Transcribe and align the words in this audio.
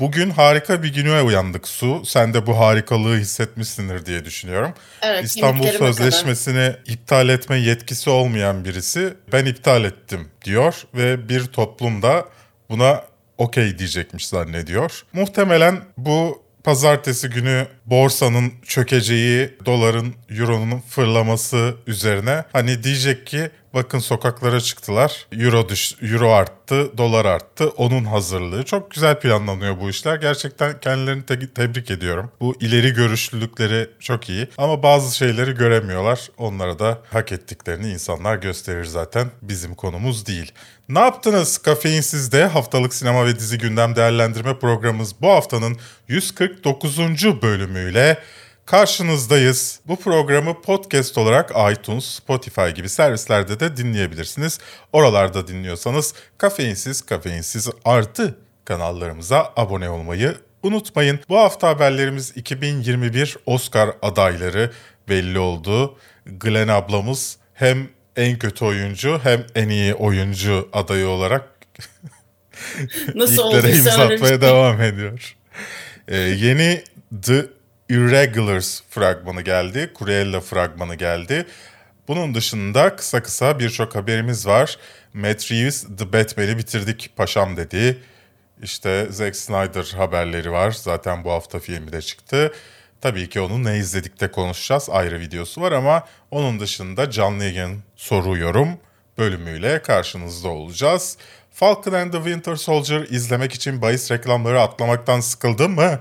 Bugün 0.00 0.30
harika 0.30 0.82
bir 0.82 0.94
güne 0.94 1.22
uyandık 1.22 1.68
Su. 1.68 2.02
Sen 2.04 2.34
de 2.34 2.46
bu 2.46 2.58
harikalığı 2.58 3.16
hissetmişsindir 3.16 4.06
diye 4.06 4.24
düşünüyorum. 4.24 4.74
Evet, 5.02 5.24
İstanbul 5.24 5.66
Sözleşmesi'ni 5.66 6.72
iptal 6.86 7.28
etme 7.28 7.56
yetkisi 7.56 8.10
olmayan 8.10 8.64
birisi 8.64 9.14
ben 9.32 9.44
iptal 9.44 9.84
ettim 9.84 10.28
diyor 10.44 10.74
ve 10.94 11.28
bir 11.28 11.44
toplumda 11.44 12.24
buna 12.70 13.04
okey 13.38 13.78
diyecekmiş 13.78 14.28
zannediyor. 14.28 15.04
Muhtemelen 15.12 15.80
bu 15.96 16.42
pazartesi 16.64 17.30
günü 17.30 17.66
borsanın 17.90 18.52
çökeceği, 18.66 19.50
doların, 19.66 20.14
euronun 20.30 20.80
fırlaması 20.80 21.74
üzerine 21.86 22.44
hani 22.52 22.84
diyecek 22.84 23.26
ki 23.26 23.50
bakın 23.74 23.98
sokaklara 23.98 24.60
çıktılar. 24.60 25.26
Euro 25.32 25.68
düş, 25.68 25.94
euro 26.02 26.30
arttı, 26.30 26.98
dolar 26.98 27.24
arttı. 27.24 27.68
Onun 27.68 28.04
hazırlığı. 28.04 28.64
Çok 28.64 28.90
güzel 28.90 29.20
planlanıyor 29.20 29.80
bu 29.80 29.90
işler. 29.90 30.16
Gerçekten 30.16 30.80
kendilerini 30.80 31.26
te- 31.26 31.54
tebrik 31.54 31.90
ediyorum. 31.90 32.30
Bu 32.40 32.56
ileri 32.60 32.92
görüşlülükleri 32.92 33.90
çok 34.00 34.28
iyi. 34.28 34.48
Ama 34.58 34.82
bazı 34.82 35.16
şeyleri 35.16 35.54
göremiyorlar. 35.54 36.28
Onlara 36.38 36.78
da 36.78 36.98
hak 37.12 37.32
ettiklerini 37.32 37.88
insanlar 37.92 38.36
gösterir 38.36 38.84
zaten. 38.84 39.30
Bizim 39.42 39.74
konumuz 39.74 40.26
değil. 40.26 40.52
Ne 40.88 40.98
yaptınız 40.98 41.58
Kafeinsiz'de 41.58 42.44
haftalık 42.46 42.94
sinema 42.94 43.26
ve 43.26 43.38
dizi 43.38 43.58
gündem 43.58 43.96
değerlendirme 43.96 44.58
programımız 44.58 45.20
bu 45.20 45.28
haftanın 45.28 45.76
149. 46.08 46.98
bölümüyle 47.80 48.18
karşınızdayız. 48.66 49.80
Bu 49.86 49.96
programı 49.96 50.62
podcast 50.62 51.18
olarak 51.18 51.50
iTunes, 51.72 52.04
Spotify 52.04 52.68
gibi 52.68 52.88
servislerde 52.88 53.60
de 53.60 53.76
dinleyebilirsiniz. 53.76 54.58
Oralarda 54.92 55.48
dinliyorsanız 55.48 56.14
Kafeinsiz, 56.38 57.02
Kafeinsiz 57.02 57.68
artı 57.84 58.38
kanallarımıza 58.64 59.52
abone 59.56 59.90
olmayı 59.90 60.34
unutmayın. 60.62 61.20
Bu 61.28 61.38
hafta 61.38 61.68
haberlerimiz 61.68 62.32
2021 62.36 63.36
Oscar 63.46 63.90
adayları 64.02 64.70
belli 65.08 65.38
oldu. 65.38 65.98
Glenn 66.26 66.68
ablamız 66.68 67.36
hem 67.54 67.88
en 68.16 68.38
kötü 68.38 68.64
oyuncu 68.64 69.20
hem 69.22 69.46
en 69.54 69.68
iyi 69.68 69.94
oyuncu 69.94 70.68
adayı 70.72 71.08
olarak 71.08 71.48
Nasıl 73.14 73.32
ilklere 73.46 73.58
olduysa 73.58 73.78
imza 73.78 74.02
atmaya 74.02 74.28
şey. 74.28 74.40
devam 74.40 74.80
ediyor. 74.80 75.36
Ee, 76.08 76.16
yeni 76.16 76.82
The 77.22 77.59
Irregulars 77.90 78.82
fragmanı 78.90 79.42
geldi. 79.42 79.92
Cruella 79.98 80.40
fragmanı 80.40 80.94
geldi. 80.94 81.46
Bunun 82.08 82.34
dışında 82.34 82.96
kısa 82.96 83.22
kısa 83.22 83.58
birçok 83.58 83.94
haberimiz 83.94 84.46
var. 84.46 84.78
Matt 85.14 85.52
Reeves 85.52 85.86
The 85.98 86.12
Batman'i 86.12 86.58
bitirdik 86.58 87.10
paşam 87.16 87.56
dedi. 87.56 88.02
İşte 88.62 89.06
Zack 89.10 89.36
Snyder 89.36 89.92
haberleri 89.96 90.52
var. 90.52 90.70
Zaten 90.70 91.24
bu 91.24 91.30
hafta 91.30 91.58
filmi 91.58 91.92
de 91.92 92.02
çıktı. 92.02 92.52
Tabii 93.00 93.28
ki 93.28 93.40
onu 93.40 93.64
ne 93.64 93.78
izledik 93.78 94.20
de 94.20 94.30
konuşacağız. 94.30 94.90
Ayrı 94.90 95.20
videosu 95.20 95.60
var 95.60 95.72
ama 95.72 96.04
onun 96.30 96.60
dışında 96.60 97.10
canlı 97.10 97.44
yayın 97.44 97.82
soru 97.96 98.36
yorum 98.36 98.68
bölümüyle 99.18 99.82
karşınızda 99.82 100.48
olacağız. 100.48 101.16
Falcon 101.50 101.92
and 101.92 102.12
the 102.12 102.18
Winter 102.18 102.56
Soldier 102.56 103.00
izlemek 103.00 103.52
için 103.52 103.82
bahis 103.82 104.10
reklamları 104.10 104.60
atlamaktan 104.60 105.20
sıkıldın 105.20 105.70
mı? 105.70 106.00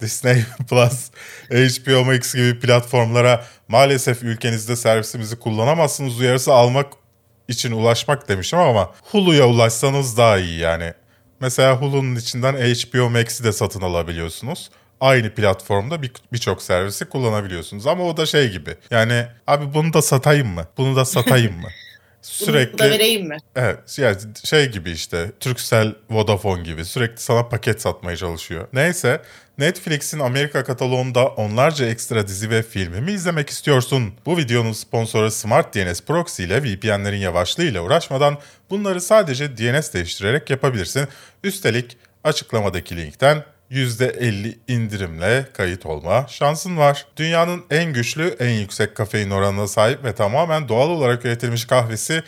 Disney 0.00 0.44
Plus, 0.70 1.10
HBO 1.50 2.04
Max 2.04 2.34
gibi 2.34 2.60
platformlara 2.60 3.44
maalesef 3.68 4.22
ülkenizde 4.22 4.76
servisimizi 4.76 5.38
kullanamazsınız 5.38 6.20
uyarısı 6.20 6.52
almak 6.52 6.86
için 7.48 7.72
ulaşmak 7.72 8.28
demişim 8.28 8.58
ama 8.58 8.92
Hulu'ya 9.12 9.46
ulaşsanız 9.48 10.16
daha 10.16 10.38
iyi 10.38 10.58
yani. 10.58 10.92
Mesela 11.40 11.76
Hulu'nun 11.76 12.16
içinden 12.16 12.52
HBO 12.54 13.10
Max'i 13.10 13.44
de 13.44 13.52
satın 13.52 13.80
alabiliyorsunuz. 13.80 14.70
Aynı 15.00 15.34
platformda 15.34 16.02
bir- 16.02 16.12
birçok 16.32 16.62
servisi 16.62 17.04
kullanabiliyorsunuz. 17.04 17.86
Ama 17.86 18.04
o 18.04 18.16
da 18.16 18.26
şey 18.26 18.50
gibi. 18.50 18.76
Yani 18.90 19.26
abi 19.46 19.74
bunu 19.74 19.92
da 19.92 20.02
satayım 20.02 20.48
mı? 20.48 20.64
Bunu 20.78 20.96
da 20.96 21.04
satayım 21.04 21.60
mı? 21.60 21.68
Bunu 22.40 22.78
da 22.78 22.90
vereyim 22.90 23.28
mi? 23.28 23.36
Evet 23.56 23.98
yani 23.98 24.16
şey 24.44 24.68
gibi 24.70 24.90
işte 24.90 25.32
Turkcell, 25.40 25.94
Vodafone 26.10 26.62
gibi 26.62 26.84
sürekli 26.84 27.22
sana 27.22 27.48
paket 27.48 27.80
satmaya 27.80 28.16
çalışıyor. 28.16 28.68
Neyse 28.72 29.22
Netflix'in 29.58 30.18
Amerika 30.18 30.64
kataloğunda 30.64 31.26
onlarca 31.28 31.86
ekstra 31.86 32.26
dizi 32.26 32.50
ve 32.50 32.62
filmi 32.62 33.00
mi 33.00 33.12
izlemek 33.12 33.50
istiyorsun? 33.50 34.14
Bu 34.26 34.38
videonun 34.38 34.72
sponsoru 34.72 35.30
Smart 35.30 35.74
DNS 35.74 36.02
Proxy 36.02 36.44
ile 36.44 36.62
VPN'lerin 36.62 37.18
yavaşlığıyla 37.18 37.82
uğraşmadan 37.82 38.38
bunları 38.70 39.00
sadece 39.00 39.56
DNS 39.56 39.94
değiştirerek 39.94 40.50
yapabilirsin. 40.50 41.08
Üstelik 41.44 41.96
açıklamadaki 42.24 42.96
linkten 42.96 43.44
%50 43.70 44.58
indirimle 44.68 45.46
kayıt 45.52 45.86
olma 45.86 46.26
şansın 46.28 46.76
var. 46.76 47.06
Dünyanın 47.16 47.64
en 47.70 47.92
güçlü, 47.92 48.36
en 48.40 48.50
yüksek 48.50 48.94
kafein 48.94 49.30
oranına 49.30 49.66
sahip 49.66 50.04
ve 50.04 50.14
tamamen 50.14 50.68
doğal 50.68 50.88
olarak 50.88 51.24
üretilmiş 51.24 51.64
kahvesi 51.64 52.22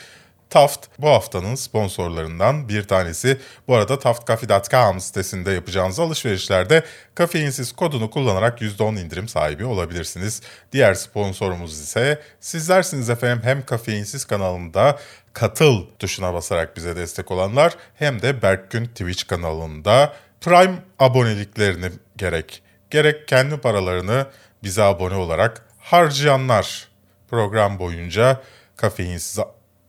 Taft 0.52 0.86
bu 0.98 1.08
haftanın 1.08 1.54
sponsorlarından 1.54 2.68
bir 2.68 2.82
tanesi. 2.82 3.38
Bu 3.68 3.74
arada 3.74 3.98
taftcafe.com 3.98 5.00
sitesinde 5.00 5.50
yapacağınız 5.50 6.00
alışverişlerde 6.00 6.82
kafeinsiz 7.14 7.72
kodunu 7.72 8.10
kullanarak 8.10 8.62
%10 8.62 9.00
indirim 9.00 9.28
sahibi 9.28 9.64
olabilirsiniz. 9.64 10.42
Diğer 10.72 10.94
sponsorumuz 10.94 11.80
ise 11.80 12.22
sizlersiniz 12.40 13.10
efendim 13.10 13.40
hem 13.44 13.64
kafeinsiz 13.64 14.24
kanalında 14.24 14.98
katıl 15.32 15.86
tuşuna 15.98 16.34
basarak 16.34 16.76
bize 16.76 16.96
destek 16.96 17.30
olanlar 17.30 17.76
hem 17.94 18.22
de 18.22 18.42
Berkgün 18.42 18.84
Twitch 18.84 19.26
kanalında 19.26 20.12
Prime 20.42 20.74
aboneliklerini 20.98 21.90
gerek 22.16 22.62
gerek 22.90 23.28
kendi 23.28 23.56
paralarını 23.56 24.26
bize 24.62 24.82
abone 24.82 25.14
olarak 25.14 25.66
harcayanlar 25.78 26.88
program 27.30 27.78
boyunca 27.78 28.42
kafeinsiz 28.76 29.38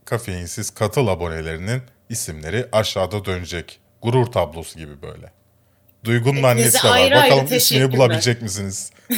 kafeinsiz 0.04 0.70
katıl 0.70 1.06
abonelerinin 1.08 1.82
isimleri 2.08 2.66
aşağıda 2.72 3.24
dönecek. 3.24 3.80
Gurur 4.02 4.26
tablosu 4.26 4.78
gibi 4.78 5.02
böyle. 5.02 5.32
Duygu'nun 6.04 6.36
Hepinize 6.36 6.48
annesi 6.48 6.84
de 6.84 6.88
var. 6.88 6.94
ayrı 6.94 7.18
ayrı 7.18 7.34
Bakalım 7.34 7.56
ismini 7.56 7.92
bulabilecek 7.92 8.42
misiniz? 8.42 8.90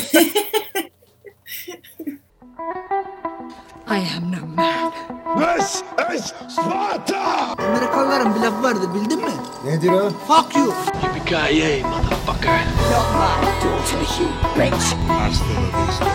I 3.90 4.02
am 4.16 4.32
no 4.32 4.46
man. 4.46 4.92
This 5.38 5.82
is 6.14 6.32
Sparta! 6.48 7.54
Amerikalıların 7.58 8.34
bir 8.34 8.40
lafı 8.40 8.62
vardı 8.62 8.94
bildin 8.94 9.24
mi? 9.24 9.30
Nedir 9.66 9.92
o? 9.92 10.10
Fuck 10.10 10.56
you. 10.56 10.72
Yippee-ki-yay, 11.02 11.82
motherfucker! 11.82 12.60
Not 12.90 13.08
my 13.18 13.34
daughter, 13.62 13.98
you 14.18 14.28
bitch. 14.56 14.94
Hasta 15.08 15.54
la 15.54 15.86
vista, 15.86 16.06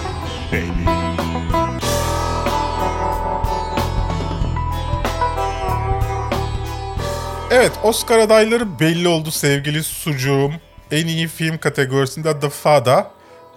baby. 0.51 0.85
Evet 7.51 7.71
Oscar 7.83 8.19
adayları 8.19 8.79
belli 8.79 9.07
oldu 9.07 9.31
sevgili 9.31 9.83
sucuğum. 9.83 10.53
En 10.91 11.07
iyi 11.07 11.27
film 11.27 11.57
kategorisinde 11.57 12.39
The 12.39 12.49
Father, 12.49 13.05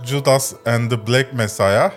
Judas 0.05 0.53
and 0.66 0.91
the 0.91 1.06
Black 1.06 1.32
Messiah, 1.32 1.91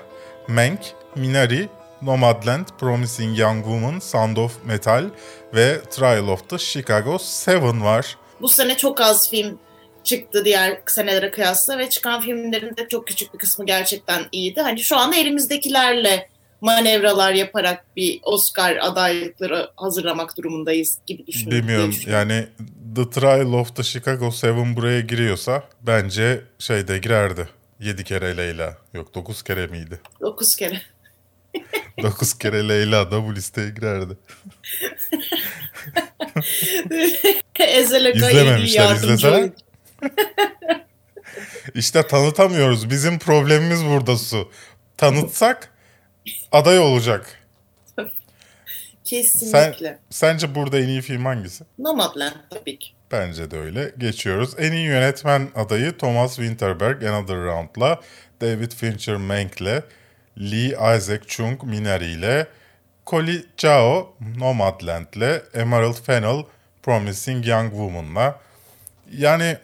Mank, 0.47 0.79
Minari, 1.15 1.69
Nomadland, 2.01 2.65
Promising 2.79 3.39
Young 3.39 3.63
Woman, 3.63 3.99
Sound 3.99 4.37
of 4.37 4.65
Metal 4.65 5.09
ve 5.55 5.81
Trial 5.91 6.27
of 6.27 6.49
the 6.49 6.57
Chicago 6.57 7.17
7 7.47 7.83
var. 7.83 8.17
Bu 8.41 8.49
sene 8.49 8.77
çok 8.77 9.01
az 9.01 9.29
film 9.29 9.59
çıktı 10.03 10.45
diğer 10.45 10.81
senelere 10.85 11.31
kıyasla 11.31 11.77
ve 11.77 11.89
çıkan 11.89 12.21
filmlerin 12.21 12.77
de 12.77 12.87
çok 12.87 13.07
küçük 13.07 13.33
bir 13.33 13.39
kısmı 13.39 13.65
gerçekten 13.65 14.25
iyiydi. 14.31 14.61
Hani 14.61 14.79
şu 14.79 14.97
anda 14.97 15.15
elimizdekilerle 15.15 16.29
manevralar 16.61 17.33
yaparak 17.33 17.85
bir 17.95 18.19
Oscar 18.23 18.77
adaylıkları 18.81 19.71
hazırlamak 19.75 20.37
durumundayız 20.37 20.97
gibi 21.05 21.27
düşünüyorum. 21.27 21.67
Bilmiyorum 21.67 21.95
yani 22.07 22.47
The 22.95 23.09
Trial 23.09 23.53
of 23.53 23.75
the 23.75 23.83
Chicago 23.83 24.25
7 24.43 24.75
buraya 24.75 25.01
giriyorsa 25.01 25.63
bence 25.81 26.41
şeyde 26.59 26.97
girerdi. 26.97 27.49
7 27.79 28.03
kere 28.03 28.37
Leyla. 28.37 28.77
Yok 28.93 29.15
9 29.15 29.43
kere 29.43 29.67
miydi? 29.67 29.99
9 30.21 30.55
kere. 30.55 30.81
9 32.03 32.37
kere 32.37 32.69
Leyla 32.69 33.11
da 33.11 33.25
bu 33.25 33.35
listeye 33.35 33.69
girerdi. 33.69 34.17
İzlememişler, 37.79 38.95
izleseler. 38.95 39.49
İşte 41.75 42.07
tanıtamıyoruz. 42.07 42.89
Bizim 42.89 43.19
problemimiz 43.19 43.85
burada 43.85 44.17
su. 44.17 44.51
Tanıtsak 44.97 45.73
aday 46.51 46.79
olacak. 46.79 47.39
Sen, 47.95 48.09
Kesinlikle. 49.03 49.99
sence 50.09 50.55
burada 50.55 50.79
en 50.79 50.87
iyi 50.87 51.01
film 51.01 51.25
hangisi? 51.25 51.63
Nomadland 51.79 52.33
tabii 52.49 52.79
ki. 52.79 52.89
Bence 53.11 53.51
de 53.51 53.57
öyle. 53.59 53.93
Geçiyoruz. 53.97 54.53
En 54.57 54.71
iyi 54.71 54.85
yönetmen 54.85 55.49
adayı 55.55 55.97
Thomas 55.97 56.35
Winterberg 56.35 57.03
Another 57.03 57.35
Round'la, 57.37 58.01
David 58.41 58.71
Fincher 58.71 59.15
Mank'le, 59.15 59.83
Lee 60.39 60.95
Isaac 60.97 61.27
Chung 61.27 61.63
Minari'yle, 61.63 62.47
Koli 63.05 63.45
Chao 63.57 64.15
Nomadland'le, 64.37 65.41
Emerald 65.53 66.01
Fennell 66.05 66.43
Promising 66.83 67.47
Young 67.47 67.69
Woman'la. 67.69 68.39
Yani 69.11 69.57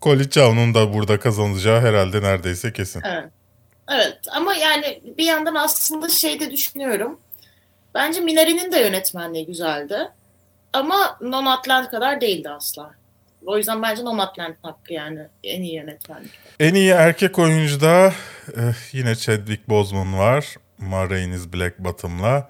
Koli 0.00 0.30
Chau'nun 0.30 0.74
da 0.74 0.94
burada 0.94 1.20
kazanacağı 1.20 1.80
herhalde 1.80 2.22
neredeyse 2.22 2.72
kesin. 2.72 3.02
Evet. 3.04 3.30
Evet 3.92 4.18
ama 4.32 4.54
yani 4.54 5.00
bir 5.18 5.24
yandan 5.24 5.54
aslında 5.54 6.08
şey 6.08 6.40
de 6.40 6.50
düşünüyorum. 6.50 7.20
Bence 7.94 8.20
Minari'nin 8.20 8.72
de 8.72 8.78
yönetmenliği 8.78 9.46
güzeldi. 9.46 10.08
Ama 10.72 11.18
Non-Atlant 11.20 11.90
kadar 11.90 12.20
değildi 12.20 12.48
asla. 12.50 12.94
O 13.46 13.56
yüzden 13.56 13.82
bence 13.82 14.02
Non-Atlant 14.02 14.56
hakkı 14.62 14.92
yani 14.92 15.20
en 15.44 15.62
iyi 15.62 15.74
yönetmenlik. 15.74 16.30
En 16.60 16.74
iyi 16.74 16.90
erkek 16.90 17.38
oyuncuda 17.38 18.12
eh, 18.56 18.94
yine 18.94 19.14
Chadwick 19.16 19.68
Boseman 19.68 20.18
var. 20.18 20.54
Ma 20.78 21.10
Rainey's 21.10 21.52
Black 21.52 21.78
Bottom'la. 21.78 22.48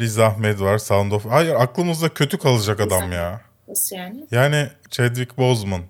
Riz 0.00 0.18
Ahmed 0.18 0.60
var. 0.60 0.78
Sound 0.78 1.12
of... 1.12 1.24
Hayır 1.30 1.54
aklımızda 1.54 2.08
kötü 2.08 2.38
kalacak 2.38 2.80
adam 2.80 3.12
ya. 3.12 3.40
Nasıl 3.68 3.96
yani? 3.96 4.26
Yani 4.30 4.68
Chadwick 4.90 5.38
Boseman. 5.38 5.82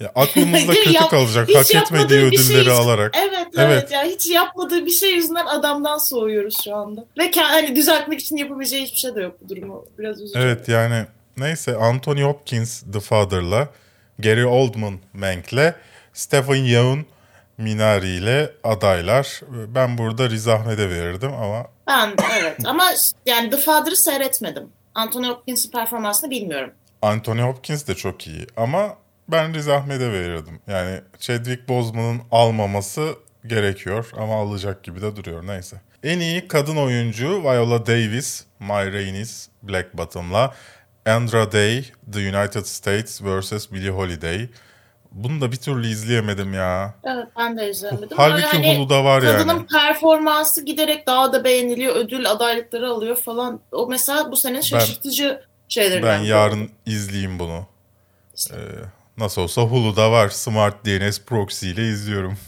Ya 0.00 0.12
aklımızda 0.14 0.72
kötü 0.72 0.92
Yap- 0.92 1.10
kalacak 1.10 1.48
hak 1.54 1.74
etmediği 1.74 2.20
bir 2.20 2.26
ödülleri 2.26 2.64
şey- 2.64 2.72
alarak. 2.72 3.14
Evet, 3.18 3.46
evet 3.56 3.72
Evet. 3.72 3.92
ya 3.92 4.02
hiç 4.04 4.26
yapmadığı 4.30 4.86
bir 4.86 4.90
şey 4.90 5.14
yüzünden 5.14 5.46
adamdan 5.46 5.98
soğuyoruz 5.98 6.64
şu 6.64 6.76
anda. 6.76 7.04
Ve 7.18 7.30
hani 7.40 7.76
düzeltmek 7.76 8.20
için 8.20 8.36
yapabileceği 8.36 8.82
hiçbir 8.82 8.98
şey 8.98 9.14
de 9.14 9.20
yok 9.20 9.36
bu 9.42 9.48
durumu. 9.48 9.84
Biraz 9.98 10.22
üzücü. 10.22 10.38
Evet 10.38 10.68
yani 10.68 11.06
neyse 11.40 11.76
Anthony 11.76 12.22
Hopkins 12.22 12.82
The 12.92 13.00
Father'la 13.00 13.68
Gary 14.18 14.44
Oldman 14.44 14.98
Mank'le 15.12 15.74
Stephen 16.12 16.64
Yeun 16.64 17.06
Minari 17.58 18.08
ile 18.08 18.50
adaylar. 18.64 19.40
Ben 19.74 19.98
burada 19.98 20.30
Riz 20.30 20.48
Ahmed'e 20.48 20.90
verirdim 20.90 21.32
ama 21.32 21.66
Ben 21.88 22.14
evet 22.40 22.56
ama 22.64 22.84
yani 23.26 23.50
The 23.50 23.56
Father'ı 23.56 23.96
seyretmedim. 23.96 24.68
Anthony 24.94 25.28
Hopkins'in 25.28 25.70
performansını 25.70 26.30
bilmiyorum. 26.30 26.72
Anthony 27.02 27.40
Hopkins 27.40 27.88
de 27.88 27.94
çok 27.94 28.26
iyi 28.26 28.46
ama 28.56 28.96
ben 29.28 29.54
Riz 29.54 29.68
Ahmed'e 29.68 30.12
verirdim. 30.12 30.60
Yani 30.66 31.00
Chadwick 31.18 31.68
Boseman'ın 31.68 32.20
almaması 32.30 33.14
gerekiyor 33.46 34.10
ama 34.16 34.34
alacak 34.34 34.82
gibi 34.84 35.02
de 35.02 35.16
duruyor 35.16 35.46
neyse. 35.46 35.76
En 36.02 36.20
iyi 36.20 36.48
kadın 36.48 36.76
oyuncu 36.76 37.42
Viola 37.42 37.86
Davis, 37.86 38.44
My 38.60 38.92
Rainey's 38.92 39.48
Black 39.62 39.94
Bottom'la 39.96 40.54
Andra 41.08 41.52
Day, 41.52 41.84
The 42.12 42.18
United 42.18 42.64
States 42.64 43.22
vs. 43.22 43.72
Billie 43.72 43.90
Holiday. 43.90 44.48
Bunu 45.12 45.40
da 45.40 45.52
bir 45.52 45.56
türlü 45.56 45.86
izleyemedim 45.86 46.54
ya. 46.54 46.94
Evet 47.04 47.26
ben 47.38 47.58
de 47.58 47.70
izlemedim. 47.70 48.08
Halbuki 48.16 48.46
hani 48.46 48.76
Hulu'da 48.76 49.04
var 49.04 49.22
Kadının 49.22 49.54
yani. 49.54 49.66
performansı 49.66 50.64
giderek 50.64 51.06
daha 51.06 51.32
da 51.32 51.44
beğeniliyor. 51.44 51.96
Ödül 51.96 52.30
adaylıkları 52.30 52.90
alıyor 52.90 53.16
falan. 53.16 53.60
O 53.72 53.86
mesela 53.86 54.30
bu 54.32 54.36
senin 54.36 54.60
şaşırtıcı 54.60 55.42
şeylerinden. 55.68 56.20
Ben 56.20 56.24
yarın 56.24 56.70
izleyeyim 56.86 57.38
bunu. 57.38 57.66
Ee, 58.50 58.56
nasıl 59.18 59.42
olsa 59.42 59.62
Hulu'da 59.62 60.12
var. 60.12 60.28
Smart 60.28 60.86
DNS 60.86 61.20
Proxy 61.20 61.70
ile 61.70 61.88
izliyorum. 61.88 62.38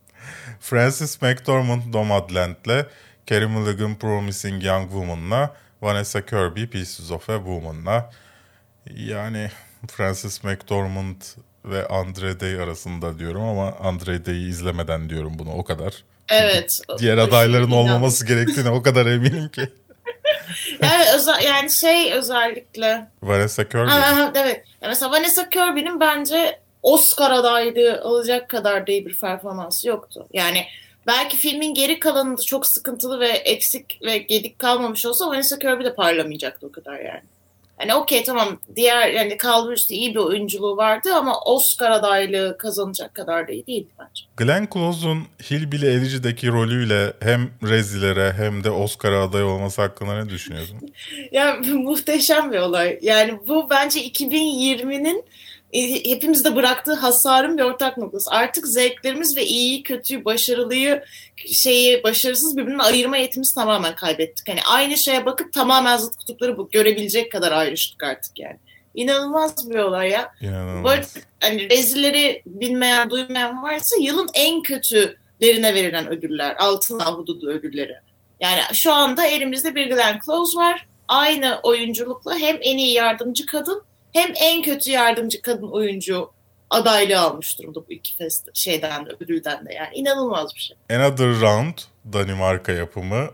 Frances 0.60 1.22
McDormand 1.22 1.94
Nomadland'le, 1.94 2.86
Carey 3.26 3.46
Mulligan 3.46 3.94
Promising 3.94 4.64
Young 4.64 4.90
Woman'la, 4.90 5.54
Vanessa 5.82 6.26
Kirby 6.26 6.66
Pieces 6.66 7.10
of 7.10 7.30
a 7.30 7.36
Woman'la. 7.36 8.10
Yani 8.94 9.50
Frances 9.88 10.44
McDormand 10.44 11.22
ve 11.64 11.86
Andre 11.86 12.40
Day 12.40 12.60
arasında 12.60 13.18
diyorum 13.18 13.42
ama 13.42 13.72
Andre 13.80 14.26
Day'i 14.26 14.48
izlemeden 14.48 15.10
diyorum 15.10 15.32
bunu 15.38 15.52
o 15.52 15.64
kadar. 15.64 15.94
Evet. 16.28 16.80
Diğer 16.98 17.18
O- 17.18 17.22
adayların 17.22 17.70
olmaması 17.70 18.26
gerektiğine 18.26 18.70
o 18.70 18.82
kadar 18.82 19.06
eminim 19.06 19.48
ki. 19.48 19.68
Evet 20.80 21.08
özel, 21.14 21.42
yani 21.44 21.70
şey 21.70 22.12
özellikle. 22.12 23.08
Vanessa 23.22 23.68
Kirby. 23.68 23.88
Ha, 23.88 24.32
evet. 24.34 24.64
Ya 24.82 24.88
mesela 24.88 25.10
Vanessa 25.10 25.50
Kirby'nin 25.50 26.00
bence 26.00 26.60
Oscar 26.82 27.30
adaylığı 27.30 28.00
alacak 28.02 28.48
kadar 28.48 28.86
da 28.86 28.92
iyi 28.92 29.06
bir 29.06 29.20
performansı 29.20 29.88
yoktu. 29.88 30.26
Yani 30.32 30.66
belki 31.06 31.36
filmin 31.36 31.74
geri 31.74 31.98
kalanında 31.98 32.42
çok 32.42 32.66
sıkıntılı 32.66 33.20
ve 33.20 33.28
eksik 33.28 33.98
ve 34.02 34.18
gedik 34.18 34.58
kalmamış 34.58 35.06
olsa 35.06 35.26
Vanessa 35.28 35.58
Kirby 35.58 35.84
de 35.84 35.94
parlamayacaktı 35.94 36.66
o 36.66 36.72
kadar 36.72 36.98
yani. 36.98 37.22
Hani 37.78 37.94
okey 37.94 38.24
tamam 38.24 38.58
diğer 38.76 39.08
yani 39.08 39.36
kalburüstü 39.36 39.94
iyi 39.94 40.14
bir 40.14 40.20
oyunculuğu 40.20 40.76
vardı 40.76 41.14
ama 41.14 41.40
Oscar 41.40 41.90
adaylığı 41.90 42.58
kazanacak 42.58 43.14
kadar 43.14 43.48
da 43.48 43.52
iyi 43.52 43.66
değildi 43.66 43.90
bence. 43.98 44.24
Glenn 44.36 44.68
Close'un 44.74 45.24
Hillbilly 45.50 45.86
Elegi'deki 45.86 46.48
rolüyle 46.48 47.12
hem 47.20 47.50
Rezilere 47.62 48.32
hem 48.32 48.64
de 48.64 48.70
Oscar'a 48.70 49.22
aday 49.22 49.44
olması 49.44 49.82
hakkında 49.82 50.22
ne 50.22 50.28
düşünüyorsun? 50.28 50.78
Ya 51.32 51.60
muhteşem 51.74 52.52
bir 52.52 52.58
olay. 52.58 52.98
Yani 53.02 53.38
bu 53.48 53.70
bence 53.70 54.00
2020'nin 54.00 55.18
e, 55.18 55.22
hepimizde 55.82 56.56
bıraktığı 56.56 56.94
hasarın 56.94 57.58
bir 57.58 57.62
ortak 57.62 57.98
noktası. 57.98 58.30
Artık 58.30 58.66
zevklerimiz 58.66 59.36
ve 59.36 59.46
iyiyi, 59.46 59.82
kötüyü, 59.82 60.24
başarılıyı, 60.24 61.04
şeyi, 61.52 62.02
başarısız 62.02 62.56
birbirinden 62.56 62.84
ayırma 62.84 63.16
yetimizi 63.16 63.54
tamamen 63.54 63.94
kaybettik. 63.94 64.48
Hani 64.48 64.60
aynı 64.62 64.96
şeye 64.96 65.26
bakıp 65.26 65.52
tamamen 65.52 65.96
zıt 65.96 66.16
kutupları 66.16 66.58
bu 66.58 66.68
görebilecek 66.70 67.32
kadar 67.32 67.52
ayrıştık 67.52 68.02
artık 68.02 68.38
yani. 68.38 68.56
İnanılmaz 68.94 69.70
bir 69.70 69.78
olay 69.78 70.10
ya. 70.10 70.32
Bu 70.42 70.46
arada 70.46 70.56
İnanılmaz. 70.56 71.16
hani 71.40 71.70
rezilleri 71.70 72.42
bilmeyen, 72.46 73.10
duymayan 73.10 73.62
varsa 73.62 73.96
yılın 74.00 74.28
en 74.34 74.62
kötülerine 74.62 75.74
verilen 75.74 76.08
ödüller. 76.08 76.56
Altın 76.58 76.98
ahududu 76.98 77.50
ödülleri. 77.50 77.94
Yani 78.40 78.60
şu 78.72 78.92
anda 78.92 79.26
elimizde 79.26 79.74
bir 79.74 79.86
Glenn 79.86 80.20
Close 80.26 80.58
var. 80.58 80.86
Aynı 81.08 81.60
oyunculukla 81.62 82.38
hem 82.38 82.58
en 82.60 82.78
iyi 82.78 82.92
yardımcı 82.92 83.46
kadın 83.46 83.82
hem 84.12 84.32
en 84.36 84.62
kötü 84.62 84.90
yardımcı 84.90 85.42
kadın 85.42 85.68
oyuncu 85.68 86.30
adaylığı 86.70 87.20
almış 87.20 87.58
durumda 87.58 87.80
bu 87.88 87.92
iki 87.92 88.16
fest 88.16 88.48
şeyden 88.54 89.06
de 89.06 89.10
ödülden 89.20 89.66
de 89.66 89.74
yani 89.74 89.94
inanılmaz 89.94 90.54
bir 90.54 90.60
şey. 90.60 90.76
Another 90.96 91.40
Round 91.40 91.74
Danimarka 92.12 92.72
yapımı, 92.72 93.30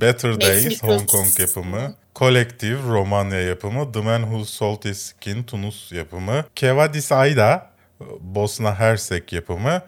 Better 0.00 0.40
Days. 0.40 0.82
Hong 0.82 1.06
Kong 1.06 1.40
yapımı, 1.40 1.94
Collective 2.16 2.82
Romanya 2.88 3.40
yapımı, 3.40 3.92
The 3.92 4.00
Man 4.00 4.22
Who 4.22 4.44
Sold 4.44 4.84
His 4.84 4.98
Skin 4.98 5.42
Tunus 5.42 5.92
yapımı, 5.92 6.44
Kevadis 6.54 7.12
Ayda 7.12 7.70
Bosna 8.20 8.74
Hersek 8.74 9.32
yapımı 9.32 9.82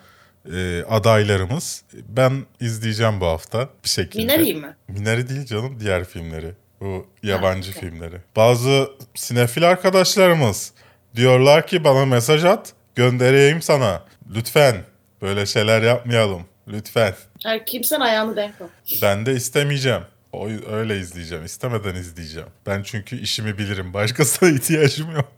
e, 0.55 0.83
adaylarımız. 0.89 1.85
Ben 2.09 2.47
izleyeceğim 2.61 3.21
bu 3.21 3.27
hafta 3.27 3.69
bir 3.85 3.89
şekilde. 3.89 4.37
Minari 4.37 4.55
mi? 4.55 4.77
Minari 4.89 5.29
değil 5.29 5.47
canım 5.47 5.81
diğer 5.81 6.05
filmleri. 6.05 6.53
Bu 6.83 7.07
yabancı 7.23 7.71
okey. 7.71 7.81
filmleri. 7.81 8.17
Bazı 8.37 8.91
sinefil 9.15 9.69
arkadaşlarımız 9.69 10.73
diyorlar 11.17 11.67
ki 11.67 11.85
bana 11.85 12.05
mesaj 12.05 12.45
at 12.45 12.73
göndereyim 12.95 13.63
sana. 13.63 14.03
Lütfen 14.35 14.77
böyle 15.23 15.47
şeyler 15.47 15.83
yapmayalım. 15.83 16.43
Lütfen. 16.69 17.15
Her 17.45 17.67
kimsen 17.67 18.01
ayağını 18.01 18.37
denk 18.37 18.61
al. 18.61 18.67
Ben 19.03 19.27
de 19.27 19.33
istemeyeceğim. 19.33 20.03
O, 20.33 20.49
öyle 20.71 20.99
izleyeceğim. 20.99 21.45
İstemeden 21.45 21.95
izleyeceğim. 21.95 22.49
Ben 22.67 22.83
çünkü 22.83 23.21
işimi 23.21 23.59
bilirim. 23.59 23.95
Başkasına 23.95 24.49
ihtiyacım 24.57 25.11
yok. 25.15 25.33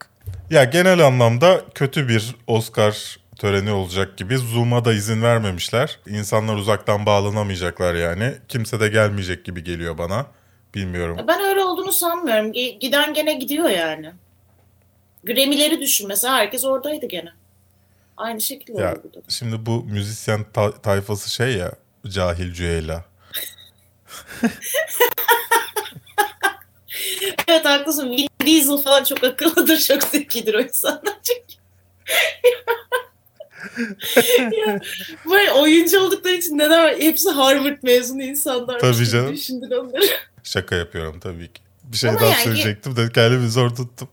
Ya 0.50 0.64
genel 0.64 1.06
anlamda 1.06 1.60
kötü 1.74 2.08
bir 2.08 2.34
Oscar 2.46 3.16
töreni 3.36 3.70
olacak 3.72 4.16
gibi. 4.16 4.36
Zoom'a 4.36 4.84
da 4.84 4.92
izin 4.92 5.22
vermemişler. 5.22 5.98
İnsanlar 6.08 6.54
uzaktan 6.54 7.06
bağlanamayacaklar 7.06 7.94
yani. 7.94 8.34
Kimse 8.48 8.80
de 8.80 8.88
gelmeyecek 8.88 9.44
gibi 9.44 9.64
geliyor 9.64 9.98
bana. 9.98 10.26
Bilmiyorum. 10.74 11.18
Ben 11.28 11.40
öyle 11.40 11.64
olduğunu 11.64 11.92
sanmıyorum. 11.92 12.52
Giden 12.52 13.14
gene 13.14 13.34
gidiyor 13.34 13.68
yani. 13.68 14.12
Grammy'leri 15.24 15.80
düşün 15.80 16.08
mesela 16.08 16.36
herkes 16.36 16.64
oradaydı 16.64 17.06
gene. 17.06 17.32
Aynı 18.16 18.40
şekilde 18.40 18.80
Ya 18.82 18.92
oldu 18.92 19.22
şimdi 19.28 19.66
bu 19.66 19.84
müzisyen 19.84 20.44
ta- 20.52 20.80
tayfası 20.82 21.30
şey 21.30 21.56
ya 21.56 21.72
cahil 22.08 22.52
cüela. 22.52 23.04
Evet 27.48 27.64
haklısın. 27.64 28.10
Vin 28.10 28.28
Diesel 28.46 28.76
falan 28.76 29.04
çok 29.04 29.24
akıllıdır, 29.24 29.78
çok 29.78 30.02
zekidir 30.02 30.54
o 30.54 30.60
insanlar 30.60 31.14
çünkü. 31.22 31.54
ya, 34.66 34.80
böyle 35.30 35.52
oyuncu 35.52 36.00
oldukları 36.00 36.34
için 36.34 36.58
neden 36.58 37.00
hepsi 37.00 37.30
Harvard 37.30 37.78
mezunu 37.82 38.22
insanlar? 38.22 38.78
Tabii 38.78 39.06
canım. 39.08 39.32
Düşündür 39.32 39.70
onları. 39.76 40.06
Şaka 40.44 40.74
yapıyorum 40.76 41.20
tabii 41.20 41.52
ki. 41.52 41.62
Bir 41.84 41.96
şey 41.96 42.10
Ama 42.10 42.20
daha 42.20 42.30
yani- 42.30 42.42
söyleyecektim 42.44 42.96
de 42.96 43.08
kendimi 43.14 43.50
zor 43.50 43.70
tuttum. 43.70 44.08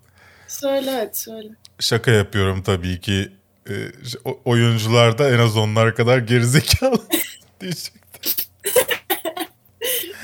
söyle 0.48 0.92
hadi 0.92 1.18
söyle. 1.18 1.50
Şaka 1.80 2.12
yapıyorum 2.12 2.64
tabii 2.64 3.02
ki. 3.02 3.32
O- 4.26 4.40
oyuncular 4.46 5.18
da 5.18 5.30
en 5.30 5.40
az 5.40 5.58
onlar 5.58 5.96
kadar 5.96 6.18
gerizekalı 6.18 7.00
diyecektim. 7.62 8.02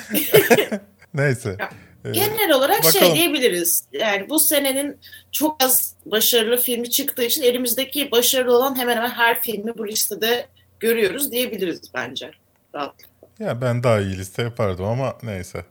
Neyse. 1.14 1.58
Ee, 2.06 2.12
Genel 2.12 2.52
olarak 2.52 2.84
şey 2.84 2.94
bakalım. 3.02 3.16
diyebiliriz. 3.16 3.84
Yani 3.94 4.30
bu 4.30 4.40
senenin 4.40 4.98
çok 5.32 5.64
az 5.64 5.96
başarılı 6.06 6.58
filmi 6.58 6.90
çıktığı 6.90 7.24
için 7.24 7.44
elimizdeki 7.44 8.12
başarılı 8.12 8.58
olan 8.58 8.76
hemen 8.80 8.96
hemen 8.96 9.10
her 9.10 9.42
filmi 9.42 9.78
bu 9.78 9.88
listede 9.88 10.48
görüyoruz 10.80 11.32
diyebiliriz 11.32 11.82
bence. 11.94 12.32
Rahatlıkla. 12.76 13.28
ya 13.40 13.62
ben 13.62 13.84
daha 13.84 14.00
iyi 14.02 14.18
liste 14.18 14.42
yapardım 14.42 14.86
ama 14.86 15.18
neyse. 15.24 15.66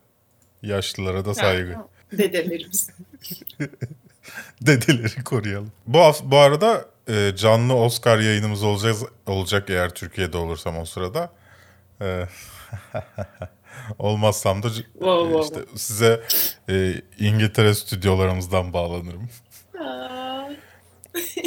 Yaşlılara 0.66 1.24
da 1.24 1.34
saygı. 1.34 1.76
Dedelerimiz. 2.12 2.90
Dedeleri 4.60 5.24
koruyalım. 5.24 5.72
Bu 5.86 6.12
bu 6.24 6.36
arada 6.36 6.84
e, 7.08 7.32
canlı 7.36 7.74
Oscar 7.74 8.18
yayınımız 8.18 8.62
olacak, 8.62 8.96
olacak 9.26 9.70
eğer 9.70 9.94
Türkiye'de 9.94 10.36
olursam 10.36 10.78
o 10.78 10.84
sırada. 10.84 11.30
E, 12.00 12.24
olmazsam 13.98 14.62
da 14.62 14.68
Wow, 14.68 15.32
wow, 15.32 15.40
işte 15.40 15.78
size 15.78 16.22
e, 16.68 16.94
İngiltere 17.18 17.74
stüdyolarımızdan 17.74 18.72
bağlanırım. 18.72 19.28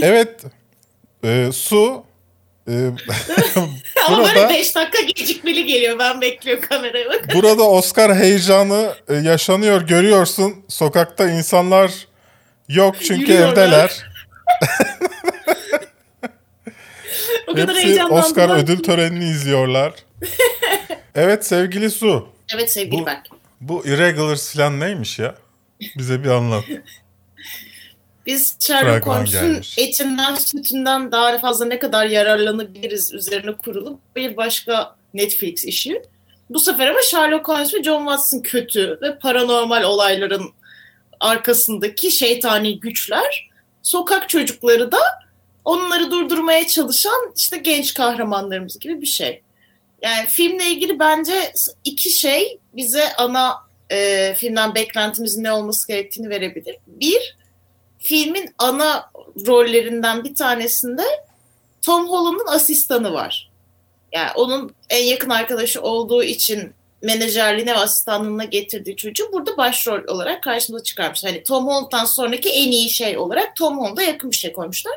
Evet. 0.02 0.46
e, 1.24 1.50
su. 1.54 2.09
E, 2.70 2.74
Ama 4.08 4.18
böyle 4.24 4.36
burada 4.36 4.50
5 4.50 4.76
dakika 4.76 5.02
gecikmeli 5.02 5.66
geliyor. 5.66 6.00
Ben 6.00 6.22
bekliyorum 6.22 6.64
kameraya 6.70 7.10
bak. 7.10 7.26
burada 7.36 7.64
Oscar 7.70 8.16
heyecanı 8.16 8.94
e, 9.10 9.14
yaşanıyor 9.16 9.82
görüyorsun. 9.82 10.56
Sokakta 10.68 11.30
insanlar 11.30 11.92
yok 12.70 12.96
çünkü 13.00 13.22
Yürüyorlar. 13.32 13.52
evdeler. 13.52 14.04
O 17.48 17.54
kadar 17.56 17.76
Hepsi. 17.76 18.06
Oscar 18.06 18.58
ödül 18.64 18.84
törenini 18.84 19.24
izliyorlar. 19.30 19.94
evet 21.16 21.46
sevgili 21.46 21.92
Su. 21.92 22.30
Evet 22.56 22.72
sevgili 22.72 23.02
Bu- 23.02 23.06
Berk. 23.06 23.26
Bu 23.62 23.86
Irregulars 23.88 24.54
falan 24.56 24.80
neymiş 24.80 25.20
ya? 25.20 25.36
Bize 25.98 26.24
bir 26.24 26.30
anlat. 26.30 26.64
Biz 28.26 28.58
Sherlock 28.60 29.08
Holmes'un 29.08 29.62
etinden, 29.78 30.36
sütünden 30.36 31.12
daha 31.12 31.40
fazla 31.40 31.66
ne 31.66 31.80
kadar 31.80 32.06
yararlanabiliriz 32.06 33.14
üzerine 33.14 33.58
kurulup 33.58 34.00
bir 34.16 34.38
başka 34.38 34.96
Netflix 35.14 35.66
işi. 35.66 36.02
Bu 36.50 36.60
sefer 36.60 36.88
ama 36.88 37.02
Sherlock 37.02 37.48
Holmes 37.48 37.74
ve 37.74 37.84
John 37.84 38.00
Watson 38.00 38.40
kötü 38.40 39.00
ve 39.02 39.20
paranormal 39.20 39.84
olayların 39.84 40.50
arkasındaki 41.20 42.12
şeytani 42.12 42.80
güçler. 42.80 43.50
Sokak 43.84 44.30
çocukları 44.30 44.92
da 44.92 45.00
onları 45.66 46.12
durdurmaya 46.12 46.68
çalışan 46.68 47.34
işte 47.36 47.58
genç 47.58 47.94
kahramanlarımız 47.94 48.80
gibi 48.80 49.02
bir 49.02 49.08
şey. 49.08 49.42
Yani 50.02 50.28
filmle 50.28 50.66
ilgili 50.66 51.00
bence 51.00 51.54
iki 51.84 52.10
şey 52.10 52.60
bize 52.74 53.14
ana 53.14 53.56
e, 53.90 54.34
filmden 54.34 54.76
beklentimizin 54.76 55.44
ne 55.44 55.52
olması 55.52 55.88
gerektiğini 55.88 56.30
verebilir. 56.30 56.76
Bir, 56.88 57.38
filmin 58.00 58.54
ana 58.58 59.12
rollerinden 59.48 60.24
bir 60.24 60.36
tanesinde 60.36 61.04
Tom 61.86 62.10
Holland'ın 62.10 62.48
asistanı 62.48 63.14
var. 63.14 63.50
Yani 64.12 64.32
onun 64.36 64.76
en 64.90 65.04
yakın 65.04 65.30
arkadaşı 65.30 65.82
olduğu 65.82 66.24
için 66.24 66.74
menajerliğine 67.02 67.72
ve 67.72 67.78
asistanlığına 67.78 68.44
getirdiği 68.44 68.96
çocuğu 68.96 69.30
burada 69.34 69.58
başrol 69.58 70.08
olarak 70.08 70.44
karşımıza 70.44 70.84
çıkarmış. 70.84 71.24
Hani 71.24 71.44
Tom 71.44 71.68
Holland'dan 71.68 72.06
sonraki 72.06 72.50
en 72.50 72.72
iyi 72.72 72.90
şey 72.90 73.18
olarak 73.18 73.56
Tom 73.56 73.80
Holland'a 73.80 74.02
yakın 74.02 74.32
bir 74.32 74.36
şey 74.36 74.54
koymuşlar. 74.54 74.94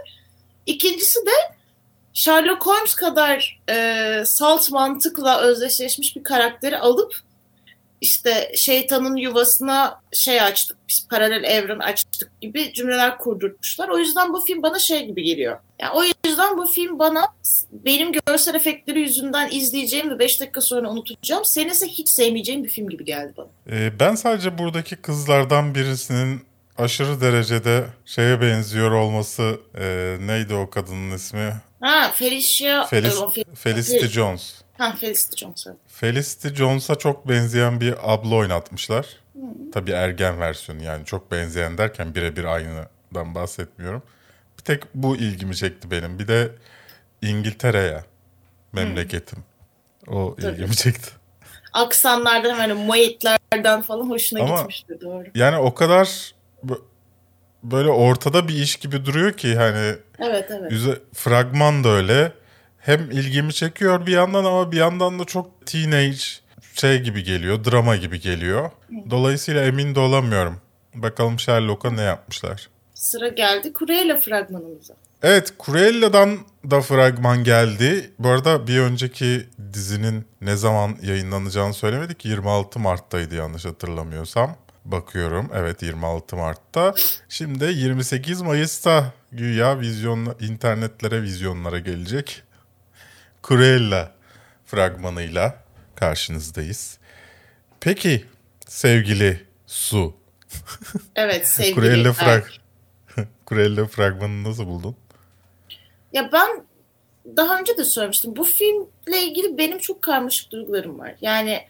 İkincisi 0.66 1.26
de 1.26 1.30
Sherlock 2.14 2.66
Holmes 2.66 2.94
kadar 2.94 3.60
e, 3.70 4.22
salt 4.26 4.70
mantıkla 4.70 5.40
özdeşleşmiş 5.40 6.16
bir 6.16 6.22
karakteri 6.22 6.78
alıp 6.78 7.20
işte 8.02 8.52
şeytanın 8.56 9.16
yuvasına 9.16 10.00
şey 10.12 10.40
açtık, 10.40 10.76
biz 10.88 11.08
paralel 11.10 11.44
evren 11.44 11.78
açtık 11.78 12.40
gibi 12.40 12.72
cümleler 12.72 13.18
kurdurmuşlar. 13.18 13.88
O 13.88 13.98
yüzden 13.98 14.32
bu 14.32 14.40
film 14.40 14.62
bana 14.62 14.78
şey 14.78 15.06
gibi 15.06 15.22
geliyor. 15.22 15.58
Yani 15.80 15.92
o 15.94 16.02
yüzden 16.26 16.58
bu 16.58 16.66
film 16.66 16.98
bana 16.98 17.26
benim 17.72 18.12
görsel 18.12 18.54
efektleri 18.54 19.00
yüzünden 19.00 19.50
izleyeceğim 19.50 20.10
ve 20.10 20.18
5 20.18 20.40
dakika 20.40 20.60
sonra 20.60 20.90
unutacağım. 20.90 21.44
Senin 21.44 21.70
ise 21.70 21.86
hiç 21.86 22.08
sevmeyeceğim 22.08 22.64
bir 22.64 22.68
film 22.68 22.88
gibi 22.88 23.04
geldi 23.04 23.32
bana. 23.36 23.48
Ee, 23.70 24.00
ben 24.00 24.14
sadece 24.14 24.58
buradaki 24.58 24.96
kızlardan 24.96 25.74
birisinin 25.74 26.40
aşırı 26.78 27.20
derecede 27.20 27.84
şeye 28.06 28.40
benziyor 28.40 28.90
olması 28.90 29.60
e, 29.78 30.16
neydi 30.20 30.54
o 30.54 30.70
kadının 30.70 31.16
ismi? 31.16 31.52
Ha 31.80 32.12
Felicia... 32.14 32.86
Felis, 32.86 33.14
Fel- 33.14 33.54
Felicity 33.54 34.06
Jones. 34.06 34.54
Ha 34.82 34.92
Felicity 35.00 35.36
Jones. 35.44 35.66
evet. 35.66 35.76
Felicity 35.88 36.48
Jones'a 36.48 36.94
çok 36.94 37.28
benzeyen 37.28 37.80
bir 37.80 38.12
abla 38.12 38.34
oynatmışlar. 38.34 39.06
Tabii 39.74 39.90
ergen 39.90 40.40
versiyonu 40.40 40.82
yani 40.82 41.04
çok 41.04 41.30
benzeyen 41.30 41.78
derken 41.78 42.14
birebir 42.14 42.44
aynıdan 42.44 43.34
bahsetmiyorum. 43.34 44.02
Bir 44.58 44.62
tek 44.62 44.94
bu 44.94 45.16
ilgimi 45.16 45.56
çekti 45.56 45.90
benim. 45.90 46.18
Bir 46.18 46.28
de 46.28 46.50
İngiltere'ye 47.22 48.04
memleketim. 48.72 49.38
O 50.08 50.36
Tabii. 50.40 50.52
ilgimi 50.52 50.76
çekti. 50.76 51.10
Aksanlardan 51.72 52.54
hani 52.54 52.72
Moitlerden 52.72 53.82
falan 53.82 54.10
hoşuna 54.10 54.42
Ama- 54.42 54.56
gitmişti 54.56 54.98
doğru. 55.00 55.24
Yani 55.34 55.56
o 55.56 55.74
kadar 55.74 56.32
bö- 56.66 56.80
böyle 57.62 57.88
ortada 57.88 58.48
bir 58.48 58.54
iş 58.54 58.76
gibi 58.76 59.04
duruyor 59.04 59.32
ki 59.32 59.56
hani 59.56 59.94
Evet 60.18 60.50
evet. 60.50 60.72
yüze, 60.72 60.98
fragman 61.14 61.84
da 61.84 61.88
öyle. 61.88 62.32
Hem 62.82 63.10
ilgimi 63.10 63.52
çekiyor 63.52 64.06
bir 64.06 64.12
yandan 64.12 64.44
ama 64.44 64.72
bir 64.72 64.76
yandan 64.76 65.18
da 65.18 65.24
çok 65.24 65.66
teenage 65.66 66.16
şey 66.74 67.00
gibi 67.00 67.22
geliyor, 67.24 67.64
drama 67.64 67.96
gibi 67.96 68.20
geliyor. 68.20 68.70
Dolayısıyla 69.10 69.64
emin 69.64 69.94
de 69.94 70.00
olamıyorum. 70.00 70.60
Bakalım 70.94 71.38
Sherlock'a 71.38 71.90
ne 71.90 72.02
yapmışlar. 72.02 72.68
Sıra 72.94 73.28
geldi 73.28 73.72
Kureyla 73.72 74.20
fragmanımıza. 74.20 74.94
Evet, 75.22 75.54
Cruella'dan 75.66 76.38
da 76.70 76.80
fragman 76.80 77.44
geldi. 77.44 78.10
Bu 78.18 78.28
arada 78.28 78.66
bir 78.66 78.78
önceki 78.80 79.46
dizinin 79.72 80.24
ne 80.40 80.56
zaman 80.56 80.96
yayınlanacağını 81.02 81.74
söylemedik. 81.74 82.24
26 82.24 82.78
Mart'taydı 82.78 83.34
yanlış 83.34 83.64
hatırlamıyorsam. 83.64 84.56
Bakıyorum. 84.84 85.50
Evet 85.54 85.82
26 85.82 86.36
Mart'ta. 86.36 86.94
Şimdi 87.28 87.64
28 87.64 88.42
Mayıs'ta 88.42 89.12
güya 89.32 89.80
vizyon 89.80 90.36
internetlere 90.40 91.22
vizyonlara 91.22 91.78
gelecek. 91.78 92.42
Cruella 93.48 94.12
fragmanıyla 94.66 95.64
karşınızdayız. 95.94 96.98
Peki 97.80 98.24
sevgili 98.68 99.46
Su. 99.66 100.14
Evet 101.16 101.48
sevgili 101.48 101.74
Cruella, 101.74 102.12
frag 102.12 102.44
Cruella 103.48 103.86
fragmanını 103.86 104.48
nasıl 104.48 104.66
buldun? 104.66 104.96
Ya 106.12 106.30
ben 106.32 106.64
daha 107.36 107.60
önce 107.60 107.76
de 107.76 107.84
söylemiştim. 107.84 108.36
Bu 108.36 108.44
filmle 108.44 109.22
ilgili 109.22 109.58
benim 109.58 109.78
çok 109.78 110.02
karmaşık 110.02 110.52
duygularım 110.52 110.98
var. 110.98 111.14
Yani 111.20 111.60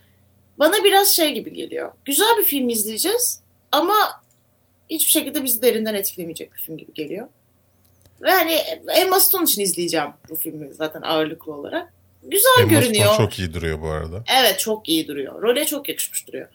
bana 0.59 0.85
biraz 0.85 1.17
şey 1.17 1.35
gibi 1.35 1.53
geliyor. 1.53 1.93
Güzel 2.05 2.39
bir 2.39 2.45
film 2.45 2.69
izleyeceğiz 2.69 3.41
ama 3.73 4.23
hiçbir 4.91 5.11
şekilde 5.11 5.45
bizi 5.45 5.63
derinden 5.63 5.95
etkilemeyecek 5.95 6.55
bir 6.55 6.59
film 6.59 6.77
gibi 6.77 6.93
geliyor. 6.95 7.29
Ve 8.23 8.31
hani 8.31 8.53
Emma 8.97 9.21
Stone 9.21 9.45
için 9.45 9.63
izleyeceğim 9.63 10.09
bu 10.31 10.37
filmi 10.37 10.75
zaten 10.75 11.03
ağırlıklı 11.03 11.55
olarak. 11.55 11.93
Güzel 12.23 12.61
Emma 12.61 12.71
görünüyor. 12.71 13.15
Stone 13.15 13.27
çok 13.27 13.39
iyi 13.39 13.55
duruyor 13.55 13.81
bu 13.81 13.89
arada. 13.89 14.25
Evet 14.41 14.59
çok 14.59 14.89
iyi 14.89 15.09
duruyor. 15.09 15.43
Role 15.43 15.65
çok 15.67 15.89
yakışmış 15.89 16.29
duruyor. 16.29 16.49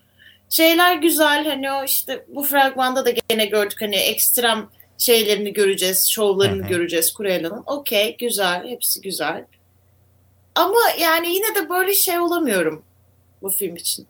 Şeyler 0.50 0.96
güzel 0.96 1.46
hani 1.46 1.72
o 1.72 1.84
işte 1.84 2.26
bu 2.28 2.44
fragmanda 2.44 3.06
da 3.06 3.10
gene 3.30 3.46
gördük 3.46 3.82
hani 3.82 3.96
ekstrem 3.96 4.70
şeylerini 4.98 5.54
göreceğiz, 5.54 6.10
şovlarını 6.12 6.64
Hı 6.64 6.66
hı. 6.66 6.70
göreceğiz 6.70 7.14
Cruella'nın. 7.18 7.64
Okey 7.66 8.18
güzel, 8.18 8.68
hepsi 8.68 9.02
güzel. 9.02 9.46
Ama 10.56 10.80
yani 11.00 11.30
yine 11.30 11.56
de 11.56 11.70
böyle 11.70 11.94
şey 11.94 12.20
olamıyorum 12.20 12.84
bu 13.42 13.50
film 13.50 13.76
için. 13.76 14.08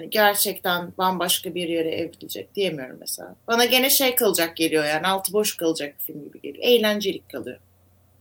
Yani 0.00 0.10
gerçekten 0.10 0.92
bambaşka 0.98 1.54
bir 1.54 1.68
yere 1.68 1.90
evrilecek 1.90 2.54
diyemiyorum 2.54 2.96
mesela. 3.00 3.34
Bana 3.48 3.64
gene 3.64 3.90
şey 3.90 4.14
kalacak 4.14 4.56
geliyor 4.56 4.84
yani 4.84 5.06
altı 5.06 5.32
boş 5.32 5.56
kalacak 5.56 5.94
bir 5.98 6.04
film 6.04 6.24
gibi 6.24 6.40
geliyor. 6.40 6.64
Eğlencelik 6.64 7.28
kalıyor. 7.28 7.58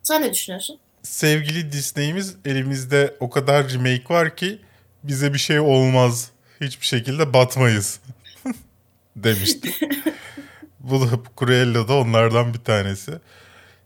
Sen 0.04 0.22
ne 0.22 0.34
düşünüyorsun? 0.34 0.80
Sevgili 1.04 1.72
Disney'imiz 1.72 2.36
elimizde 2.46 3.16
o 3.20 3.30
kadar 3.30 3.74
remake 3.74 4.04
var 4.10 4.36
ki 4.36 4.58
bize 5.04 5.34
bir 5.34 5.40
şey 5.40 5.60
olmaz. 5.60 6.32
Hiçbir 6.62 6.86
şekilde 6.86 7.34
batmayız. 7.34 8.00
demişti. 9.16 9.76
Bu 10.80 11.02
da 11.02 11.06
Cruella 11.40 11.88
da 11.88 11.94
onlardan 11.94 12.54
bir 12.54 12.60
tanesi. 12.60 13.12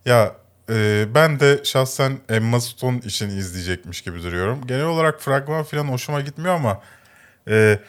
Ya 0.06 0.36
e, 0.70 1.06
ben 1.16 1.40
de 1.40 1.62
şahsen 1.64 2.20
Emma 2.30 2.62
Stone 2.62 2.98
için 2.98 3.30
izleyecekmiş 3.30 4.02
gibi 4.02 4.24
duruyorum. 4.24 4.68
Genel 4.68 4.86
olarak 4.86 5.22
fragman 5.22 5.64
falan 5.64 5.88
hoşuma 5.88 6.22
gitmiyor 6.22 6.56
ama 6.56 6.82
e, 7.48 7.80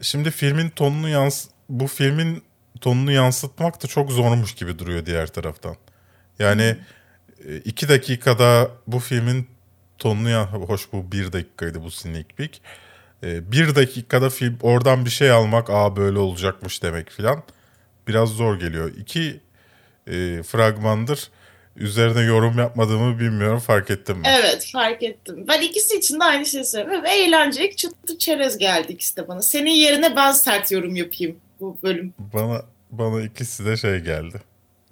şimdi 0.00 0.30
filmin 0.30 0.68
tonunu 0.68 1.08
yans 1.08 1.46
bu 1.68 1.86
filmin 1.86 2.42
tonunu 2.80 3.12
yansıtmak 3.12 3.82
da 3.82 3.86
çok 3.86 4.12
zormuş 4.12 4.54
gibi 4.54 4.78
duruyor 4.78 5.06
diğer 5.06 5.26
taraftan. 5.26 5.76
Yani 6.38 6.76
e, 7.48 7.56
iki 7.56 7.88
dakikada 7.88 8.70
bu 8.86 8.98
filmin 8.98 9.48
tonunu 9.98 10.28
ya 10.28 10.52
hoş 10.52 10.92
bu 10.92 11.12
bir 11.12 11.32
dakikaydı 11.32 11.82
bu 11.82 11.90
sneak 11.90 12.36
peek. 12.36 12.62
E, 13.22 13.52
bir 13.52 13.74
dakikada 13.74 14.30
film 14.30 14.58
oradan 14.62 15.04
bir 15.04 15.10
şey 15.10 15.30
almak 15.30 15.70
aa 15.70 15.96
böyle 15.96 16.18
olacakmış 16.18 16.82
demek 16.82 17.10
filan 17.10 17.42
biraz 18.08 18.28
zor 18.28 18.58
geliyor. 18.58 18.92
İki 18.96 19.40
e, 20.06 20.42
fragmandır 20.42 21.30
üzerine 21.76 22.20
yorum 22.20 22.58
yapmadığımı 22.58 23.18
bilmiyorum 23.18 23.58
fark 23.58 23.90
ettim 23.90 24.18
mi? 24.18 24.26
Evet 24.40 24.70
fark 24.72 25.02
ettim. 25.02 25.44
Ben 25.48 25.62
ikisi 25.62 25.96
için 25.96 26.20
de 26.20 26.24
aynı 26.24 26.46
şeyi 26.46 26.64
söylüyorum. 26.64 27.06
Eğlencelik 27.06 27.78
çıtı 27.78 28.18
çerez 28.18 28.58
geldi 28.58 28.92
ikisi 28.92 29.16
de 29.16 29.28
bana. 29.28 29.42
Senin 29.42 29.70
yerine 29.70 30.16
ben 30.16 30.32
sert 30.32 30.72
yorum 30.72 30.96
yapayım 30.96 31.36
bu 31.60 31.78
bölüm. 31.82 32.14
Bana 32.18 32.62
bana 32.90 33.22
ikisi 33.22 33.66
de 33.66 33.76
şey 33.76 33.98
geldi. 33.98 34.40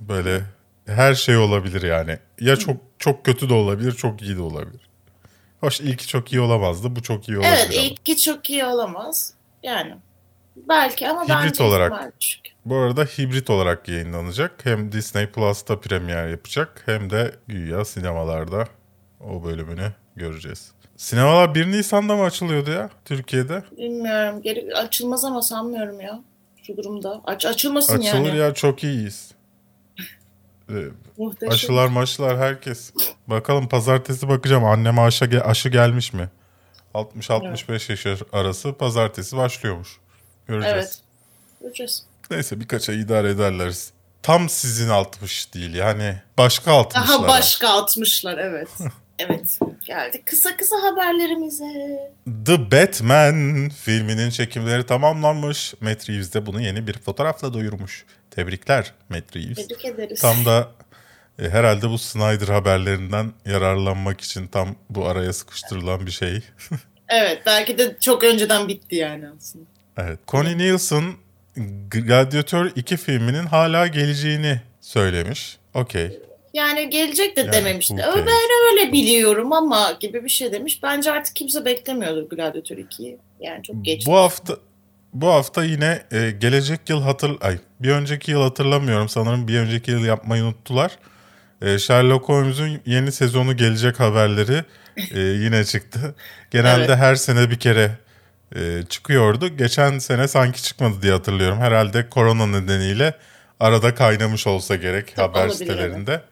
Böyle 0.00 0.42
her 0.86 1.14
şey 1.14 1.36
olabilir 1.36 1.82
yani. 1.82 2.18
Ya 2.40 2.56
çok 2.56 2.76
çok 2.98 3.24
kötü 3.24 3.48
de 3.48 3.54
olabilir, 3.54 3.92
çok 3.92 4.22
iyi 4.22 4.36
de 4.36 4.42
olabilir. 4.42 4.80
Hoş 5.60 5.80
ilki 5.80 6.06
çok 6.06 6.32
iyi 6.32 6.40
olamazdı, 6.40 6.96
bu 6.96 7.02
çok 7.02 7.28
iyi 7.28 7.38
olabilir. 7.38 7.56
Evet 7.56 7.78
ama. 7.78 7.82
ilki 7.82 8.16
çok 8.16 8.50
iyi 8.50 8.64
olamaz. 8.64 9.34
Yani 9.62 9.94
belki 10.56 11.08
ama 11.08 11.24
Hibrit 11.24 11.36
bence 11.36 11.62
olarak. 11.62 12.20
düşük. 12.20 12.40
Bu 12.64 12.76
arada 12.76 13.04
hibrit 13.04 13.50
olarak 13.50 13.88
yayınlanacak. 13.88 14.66
Hem 14.66 14.92
Disney 14.92 15.26
Plus'ta 15.26 15.80
premier 15.80 16.28
yapacak 16.28 16.82
hem 16.86 17.10
de 17.10 17.34
güya 17.48 17.84
sinemalarda 17.84 18.64
o 19.20 19.44
bölümünü 19.44 19.92
göreceğiz. 20.16 20.72
Sinemalar 20.96 21.54
1 21.54 21.66
Nisan'da 21.66 22.16
mı 22.16 22.22
açılıyordu 22.22 22.70
ya 22.70 22.90
Türkiye'de? 23.04 23.62
Bilmiyorum. 23.78 24.42
Geri 24.42 24.74
açılmaz 24.74 25.24
ama 25.24 25.42
sanmıyorum 25.42 26.00
ya. 26.00 26.20
Şu 26.62 26.76
durumda. 26.76 27.20
Aç, 27.24 27.46
açılmasın 27.46 27.98
Açılır 27.98 28.28
yani. 28.28 28.38
ya 28.38 28.54
çok 28.54 28.84
iyiyiz. 28.84 29.30
Ee, 30.70 30.74
Muhteşem. 31.18 31.54
aşılar 31.54 31.88
maşılar 31.88 32.38
herkes. 32.38 32.92
Bakalım 33.26 33.68
pazartesi 33.68 34.28
bakacağım 34.28 34.64
anneme 34.64 35.00
aşı, 35.00 35.42
aşı 35.44 35.68
gelmiş 35.68 36.12
mi? 36.12 36.28
60-65 36.94 38.08
yaş 38.10 38.22
arası 38.32 38.72
pazartesi 38.72 39.36
başlıyormuş. 39.36 39.88
Göreceğiz. 40.46 40.76
Evet. 40.76 40.98
Göreceğiz. 41.60 42.02
Neyse 42.30 42.60
birkaç 42.60 42.88
ay 42.88 43.00
idare 43.00 43.30
ederler. 43.30 43.74
Tam 44.22 44.48
sizin 44.48 44.88
60 44.88 45.54
değil 45.54 45.74
yani 45.74 46.16
başka 46.38 46.70
60'lara. 46.70 46.94
Daha 46.94 47.28
başka 47.28 47.68
atmışlar 47.68 48.38
evet. 48.38 48.68
evet. 49.18 49.58
Geldik 49.86 50.26
kısa 50.26 50.56
kısa 50.56 50.76
haberlerimize. 50.82 51.64
The 52.46 52.70
Batman 52.70 53.68
filminin 53.68 54.30
çekimleri 54.30 54.86
tamamlanmış. 54.86 55.74
Matt 55.80 56.08
Reeves 56.08 56.34
de 56.34 56.46
bunu 56.46 56.60
yeni 56.60 56.86
bir 56.86 56.98
fotoğrafla 56.98 57.54
duyurmuş. 57.54 58.04
Tebrikler 58.30 58.94
Matt 59.08 59.36
Reeves. 59.36 59.56
Tebrik 59.56 59.84
ederiz. 59.84 60.20
Tam 60.20 60.44
da 60.44 60.68
e, 61.38 61.48
herhalde 61.48 61.90
bu 61.90 61.98
Snyder 61.98 62.48
haberlerinden 62.48 63.32
yararlanmak 63.46 64.20
için 64.20 64.46
tam 64.46 64.76
bu 64.90 65.06
araya 65.06 65.32
sıkıştırılan 65.32 66.06
bir 66.06 66.10
şey. 66.10 66.40
Evet 67.08 67.42
belki 67.46 67.78
de 67.78 67.96
çok 68.00 68.24
önceden 68.24 68.68
bitti 68.68 68.96
yani 68.96 69.24
aslında. 69.36 69.64
Evet. 69.98 70.18
Connie 70.28 70.58
Nielsen 70.58 71.04
Gladiator 71.90 72.70
2 72.76 72.96
filminin 72.96 73.46
hala 73.46 73.86
geleceğini 73.86 74.60
söylemiş. 74.80 75.56
Okey. 75.74 76.20
Yani 76.54 76.90
gelecek 76.90 77.36
de 77.36 77.40
Yani, 77.40 77.52
dememişti. 77.52 77.96
cares? 77.96 78.14
Ben 78.16 78.72
öyle 78.72 78.92
biliyorum 78.92 79.52
ama 79.52 79.92
gibi 80.00 80.24
bir 80.24 80.28
şey 80.28 80.52
demiş. 80.52 80.82
Bence 80.82 81.12
artık 81.12 81.36
kimse 81.36 81.64
beklemiyordur 81.64 82.28
Gladiator 82.36 82.76
2'yi. 82.76 83.18
Yani 83.40 83.62
çok 83.62 83.84
geç. 83.84 84.06
Bu 84.06 84.16
hafta 84.16 84.56
bu 85.12 85.26
hafta 85.28 85.64
yine 85.64 86.02
e, 86.12 86.30
gelecek 86.30 86.80
yıl 86.90 87.02
hatır 87.02 87.32
ay 87.40 87.58
bir 87.80 87.90
önceki 87.90 88.30
yıl 88.30 88.42
hatırlamıyorum 88.42 89.08
sanırım 89.08 89.48
bir 89.48 89.58
önceki 89.58 89.90
yıl 89.90 90.04
yapmayı 90.04 90.42
unuttular. 90.44 90.98
E, 91.62 91.78
Sherlock 91.78 92.28
Holmes'un 92.28 92.80
yeni 92.86 93.12
sezonu 93.12 93.56
gelecek 93.56 94.00
haberleri 94.00 94.64
e, 95.14 95.20
yine 95.20 95.64
çıktı. 95.64 96.14
Genelde 96.50 96.84
Evet. 96.84 96.96
her 96.96 97.14
sene 97.14 97.50
bir 97.50 97.58
kere 97.58 97.90
e, 98.56 98.82
çıkıyordu. 98.88 99.48
Geçen 99.48 99.98
sene 99.98 100.28
sanki 100.28 100.62
çıkmadı 100.62 101.02
diye 101.02 101.12
hatırlıyorum. 101.12 101.58
Herhalde 101.58 102.08
korona 102.08 102.46
nedeniyle 102.46 103.14
arada 103.60 103.94
kaynamış 103.94 104.46
olsa 104.46 104.76
gerek 104.76 105.16
Tabii, 105.16 105.38
haber 105.38 105.48
sitelerinde. 105.48 106.22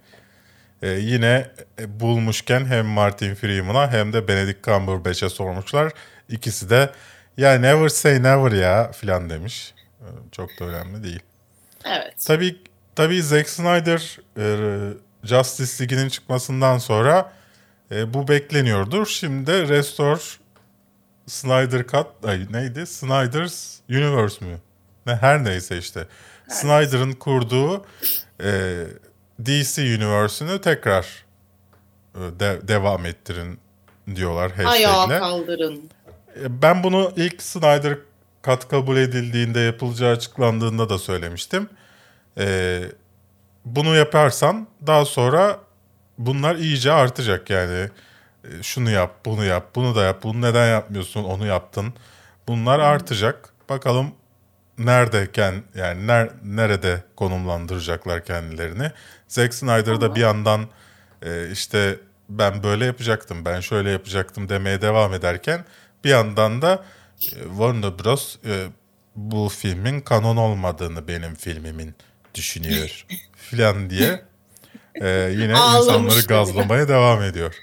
E, 0.82 0.88
yine 0.88 1.50
e, 1.78 2.00
bulmuşken 2.00 2.64
hem 2.64 2.86
Martin 2.86 3.34
Freeman'a 3.34 3.92
hem 3.92 4.12
de 4.12 4.28
Benedict 4.28 4.64
Cumberbatch'e 4.64 5.28
sormuşlar. 5.28 5.92
İkisi 6.28 6.70
de 6.70 6.90
ya 7.36 7.54
never 7.58 7.88
say 7.88 8.22
never 8.22 8.52
ya 8.52 8.92
filan 8.92 9.30
demiş. 9.30 9.74
E, 10.00 10.06
Çok 10.32 10.50
da 10.60 10.64
önemli 10.64 11.04
değil. 11.04 11.20
Evet. 11.84 12.14
Tabii 12.26 12.56
tabii 12.96 13.22
Zack 13.22 13.48
Snyder 13.48 14.18
e, 14.38 14.44
Justice 15.24 15.84
League'inin 15.84 16.08
çıkmasından 16.08 16.78
sonra 16.78 17.32
e, 17.90 18.14
bu 18.14 18.28
bekleniyordur. 18.28 19.06
Şimdi 19.06 19.68
Restore 19.68 20.20
Snyder 21.30 21.86
Cut 21.86 22.06
ay 22.24 22.46
neydi? 22.50 22.86
Snyder's 22.86 23.78
Universe 23.90 24.44
mü? 24.44 24.56
Ne 25.06 25.14
her 25.16 25.44
neyse 25.44 25.78
işte. 25.78 26.06
Snyder'ın 26.48 27.12
kurduğu 27.12 27.84
e, 28.42 28.84
DC 29.46 29.82
Universe'ünü 29.82 30.60
tekrar 30.60 31.24
e, 32.14 32.18
de- 32.18 32.68
devam 32.68 33.06
ettirin 33.06 33.58
diyorlar 34.14 34.52
Ayağa 34.66 34.92
hashtag'le. 34.98 35.18
kaldırın. 35.20 35.90
E, 36.42 36.62
Ben 36.62 36.82
bunu 36.82 37.12
ilk 37.16 37.42
Snyder 37.42 37.98
kat 38.42 38.68
kabul 38.68 38.96
edildiğinde 38.96 39.60
yapılacağı 39.60 40.12
açıklandığında 40.12 40.88
da 40.88 40.98
söylemiştim. 40.98 41.68
Ee, 42.38 42.82
bunu 43.64 43.96
yaparsan 43.96 44.66
daha 44.86 45.04
sonra 45.04 45.58
bunlar 46.18 46.56
iyice 46.56 46.92
artacak 46.92 47.50
yani. 47.50 47.88
E, 48.44 48.62
şunu 48.62 48.90
yap, 48.90 49.24
bunu 49.24 49.44
yap, 49.44 49.74
bunu 49.74 49.94
da 49.94 50.02
yap, 50.04 50.22
bunu 50.22 50.40
neden 50.42 50.66
yapmıyorsun, 50.66 51.24
onu 51.24 51.46
yaptın. 51.46 51.94
Bunlar 52.48 52.78
artacak. 52.78 53.48
Bakalım 53.68 54.12
neredeyken 54.78 55.62
yani 55.74 56.06
ner- 56.06 56.30
nerede 56.44 57.04
konumlandıracaklar 57.16 58.24
kendilerini. 58.24 58.90
Zack 59.28 59.54
Snyder 59.54 60.00
da 60.00 60.14
bir 60.14 60.20
yandan 60.20 60.68
e, 61.22 61.50
işte 61.50 61.98
ben 62.28 62.62
böyle 62.62 62.84
yapacaktım, 62.84 63.44
ben 63.44 63.60
şöyle 63.60 63.90
yapacaktım 63.90 64.48
demeye 64.48 64.82
devam 64.82 65.14
ederken 65.14 65.64
bir 66.04 66.10
yandan 66.10 66.62
da 66.62 66.84
e, 67.22 67.28
Warner 67.48 67.98
Bros. 67.98 68.36
e, 68.46 68.66
bu 69.16 69.48
filmin 69.48 70.00
kanon 70.00 70.36
olmadığını 70.36 71.08
benim 71.08 71.34
filmimin 71.34 71.94
düşünüyor 72.34 73.06
filan 73.36 73.90
diye 73.90 74.22
e, 75.00 75.08
yine 75.32 75.52
insanları 75.76 76.20
gazlamaya 76.26 76.88
devam 76.88 77.22
ediyor. 77.22 77.54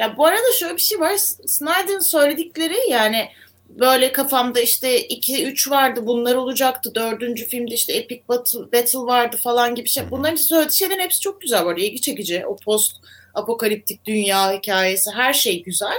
Ya 0.00 0.16
bu 0.16 0.26
arada 0.26 0.52
şöyle 0.58 0.76
bir 0.76 0.80
şey 0.80 1.00
var. 1.00 1.16
Snyder'ın 1.46 2.10
söyledikleri 2.10 2.76
yani 2.90 3.28
böyle 3.68 4.12
kafamda 4.12 4.60
işte 4.60 5.06
2-3 5.08 5.70
vardı 5.70 6.06
bunlar 6.06 6.34
olacaktı. 6.34 6.94
Dördüncü 6.94 7.46
filmde 7.46 7.74
işte 7.74 7.92
Epic 7.92 8.22
Battle, 8.28 8.58
Battle 8.58 8.98
vardı 8.98 9.36
falan 9.36 9.74
gibi 9.74 9.88
şey. 9.88 10.10
Bunların 10.10 10.36
söylediği 10.36 10.78
şeylerin 10.78 11.00
hepsi 11.00 11.20
çok 11.20 11.40
güzel 11.40 11.64
var. 11.64 11.76
İlgi 11.76 12.00
çekici. 12.00 12.46
O 12.46 12.56
post 12.56 12.96
apokaliptik 13.34 14.04
dünya 14.04 14.52
hikayesi 14.52 15.10
her 15.10 15.32
şey 15.32 15.62
güzel. 15.62 15.98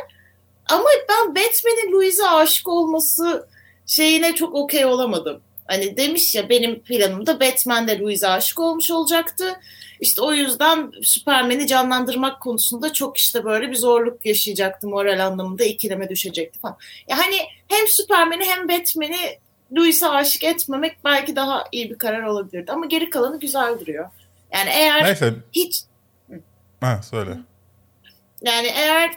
Ama 0.70 0.90
ben 1.10 1.30
Batman'in 1.30 1.92
Louise'e 1.92 2.28
aşık 2.28 2.68
olması 2.68 3.48
şeyine 3.88 4.36
çok 4.36 4.56
okey 4.56 4.86
olamadım. 4.86 5.42
Hani 5.66 5.98
demiş 5.98 6.36
ya 6.36 6.50
benim 6.50 6.80
planımda 6.80 7.40
Batman 7.40 7.88
de 7.88 8.00
Louise'e 8.00 8.30
aşık 8.30 8.60
olmuş 8.60 8.92
olacaktı. 8.92 9.60
İşte 10.02 10.22
o 10.22 10.34
yüzden 10.34 10.92
Superman'i 11.04 11.68
canlandırmak 11.68 12.42
konusunda 12.42 12.94
çok 12.94 13.18
işte 13.18 13.44
böyle 13.46 13.70
bir 13.72 13.76
zorluk 13.76 14.26
yaşayacaktı 14.26 14.88
moral 14.88 15.26
anlamında 15.26 15.64
ikileme 15.64 16.10
düşecekti 16.10 16.60
falan. 16.60 16.78
Ya 17.08 17.18
hani 17.18 17.36
hem 17.68 17.88
Superman'i 17.88 18.46
hem 18.46 18.70
Batman'i 18.70 19.40
Louis'e 19.78 20.08
aşık 20.08 20.44
etmemek 20.44 20.98
belki 21.06 21.36
daha 21.36 21.64
iyi 21.72 21.90
bir 21.90 21.98
karar 21.98 22.24
olabilirdi 22.24 22.72
ama 22.72 22.86
geri 22.86 23.10
kalanı 23.10 23.40
güzel 23.40 23.80
duruyor. 23.80 24.10
Yani 24.54 24.70
eğer 24.70 25.06
Neyse, 25.06 25.34
hiç 25.52 25.82
ha 26.82 27.02
söyle. 27.04 27.38
yani 28.42 28.68
eğer 28.68 29.12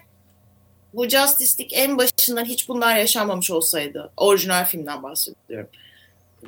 bu 0.95 1.09
Justice 1.09 1.53
League 1.63 1.79
en 1.79 1.99
başından 1.99 2.45
hiç 2.45 2.69
bunlar 2.69 2.97
yaşanmamış 2.97 3.51
olsaydı, 3.51 4.13
orijinal 4.17 4.65
filmden 4.65 5.03
bahsediyorum. 5.03 5.69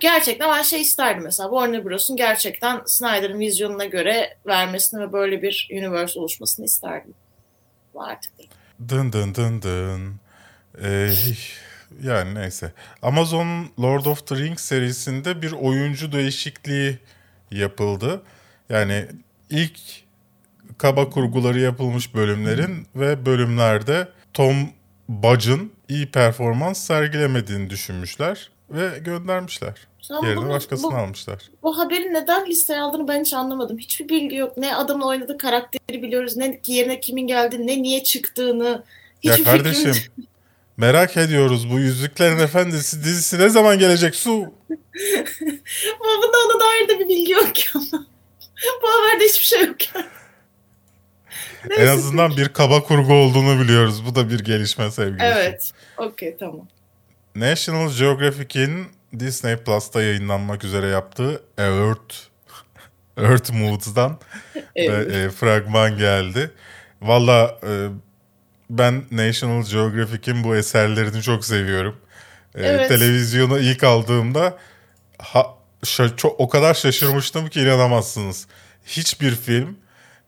Gerçekten 0.01 0.49
ben 0.49 0.63
şey 0.63 0.81
isterdim 0.81 1.23
mesela 1.25 1.49
Warner 1.49 1.85
Bros'un 1.85 2.17
gerçekten 2.17 2.83
Snyder'ın 2.87 3.41
vizyonuna 3.41 3.85
göre 3.85 4.37
vermesini 4.47 5.01
ve 5.01 5.13
böyle 5.13 5.43
bir 5.43 5.69
universe 5.73 6.21
oluşmasını 6.21 6.67
isterdim. 6.67 7.15
Bu 7.95 8.03
artık 8.03 8.39
değil. 8.39 8.51
Dın 8.89 9.13
dın 9.13 9.35
dın 9.35 9.63
dın. 9.63 10.21
Ee, 10.83 11.11
yani 12.03 12.35
neyse. 12.35 12.73
Amazon 13.03 13.71
Lord 13.81 14.05
of 14.05 14.27
the 14.27 14.37
Rings 14.37 14.63
serisinde 14.63 15.43
bir 15.43 15.53
oyuncu 15.53 16.13
değişikliği 16.13 16.99
yapıldı. 17.51 18.23
Yani 18.69 19.07
ilk 19.51 19.81
kaba 20.79 21.11
kurguları 21.11 21.61
yapılmış 21.61 22.15
bölümlerin 22.15 22.87
ve 22.97 23.27
bölümlerde 23.27 24.09
Tom 24.35 24.57
Budge'ın 25.09 25.73
iyi 25.89 26.11
performans 26.11 26.87
sergilemediğini 26.87 27.71
düşünmüşler 27.71 28.51
ve 28.71 28.99
göndermişler. 28.99 29.75
Sen 30.03 30.15
Yerine 30.23 30.37
bunu- 30.37 30.49
başkasını 30.49 30.93
bu- 30.93 30.97
almışlar. 30.97 31.43
Bu 31.63 31.79
haberin 31.79 32.15
neden 32.15 32.47
listeye 32.47 32.81
aldığını 32.81 33.09
ben 33.09 33.21
hiç 33.21 33.35
anlamadım. 33.35 33.79
Hiçbir 33.79 34.09
bilgi 34.09 34.37
yok. 34.37 34.57
Ne 34.57 34.77
adamın 34.77 35.05
oynadığı 35.07 35.39
karakteri 35.39 36.03
biliyoruz, 36.03 36.37
ne 36.37 36.61
yerine 36.67 37.01
kimin 37.01 37.27
geldiğini, 37.27 37.67
ne 37.67 37.83
niye 37.83 38.05
çıktığını. 38.05 38.85
Ya 39.23 39.33
Hiçbir 39.33 39.45
fikrim 39.45 39.63
kardeşim 39.65 39.89
yok. 39.89 39.97
merak 40.77 41.17
ediyoruz 41.17 41.71
bu 41.71 41.79
Yüzüklerin 41.79 42.39
Efendisi 42.39 43.05
dizisi 43.05 43.39
ne 43.39 43.49
zaman 43.49 43.79
gelecek 43.79 44.15
su? 44.15 44.31
Ama 46.01 46.23
bunda 46.23 46.37
ona 46.47 46.61
dair 46.61 46.89
de 46.89 46.99
bir 46.99 47.09
bilgi 47.09 47.33
yok 47.33 47.55
ki 47.55 47.69
ama. 47.75 47.87
Bu 48.83 48.87
haberde 48.89 49.25
hiçbir 49.25 49.45
şey 49.45 49.65
yok 49.67 49.77
yani. 49.95 50.07
En 51.79 51.87
azından 51.87 52.37
bir 52.37 52.49
kaba 52.49 52.83
kurgu 52.83 53.13
olduğunu 53.13 53.61
biliyoruz. 53.63 54.07
Bu 54.07 54.15
da 54.15 54.31
bir 54.31 54.39
gelişme 54.45 54.91
sevgili. 54.91 55.23
Evet. 55.23 55.73
Okey 55.99 56.37
tamam. 56.41 56.69
National 57.41 57.93
Geographic'in 57.99 58.87
Disney 59.21 59.57
Plus'ta 59.57 60.03
yayınlanmak 60.03 60.65
üzere 60.65 60.87
yaptığı 60.87 61.43
Earth 61.59 62.15
Earth 63.17 63.53
Moods'dan 63.53 64.19
Evet. 64.77 65.09
ve, 65.11 65.17
e, 65.23 65.31
fragman 65.31 65.99
geldi. 65.99 66.51
Valla 67.03 67.59
e, 67.69 67.89
ben 68.71 69.05
National 69.11 69.65
Geographic'in 69.65 70.45
bu 70.45 70.57
eserlerini 70.57 71.23
çok 71.23 71.45
seviyorum. 71.45 71.97
E, 72.55 72.67
Evet. 72.67 72.89
Televizyona 72.89 73.59
ilk 73.59 73.85
aldığımda 73.85 74.59
ha, 75.19 75.47
şa- 75.85 76.17
çok, 76.17 76.41
o 76.41 76.49
kadar 76.49 76.75
şaşırmıştım 76.75 77.49
ki 77.49 77.61
inanamazsınız. 77.61 78.47
Hiçbir 78.87 79.35
film, 79.35 79.77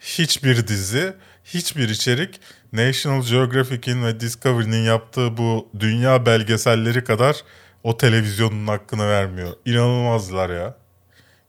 hiçbir 0.00 0.66
dizi, 0.68 1.12
hiçbir 1.44 1.88
içerik 1.88 2.40
National 2.72 3.22
Geographic'in 3.22 4.04
ve 4.04 4.20
Discovery'nin 4.20 4.84
yaptığı 4.84 5.36
bu 5.36 5.68
dünya 5.80 6.26
belgeselleri 6.26 7.04
kadar 7.04 7.36
o 7.84 7.96
televizyonun 7.96 8.66
hakkını 8.66 9.08
vermiyor. 9.08 9.52
İnanılmazlar 9.64 10.50
ya. 10.50 10.74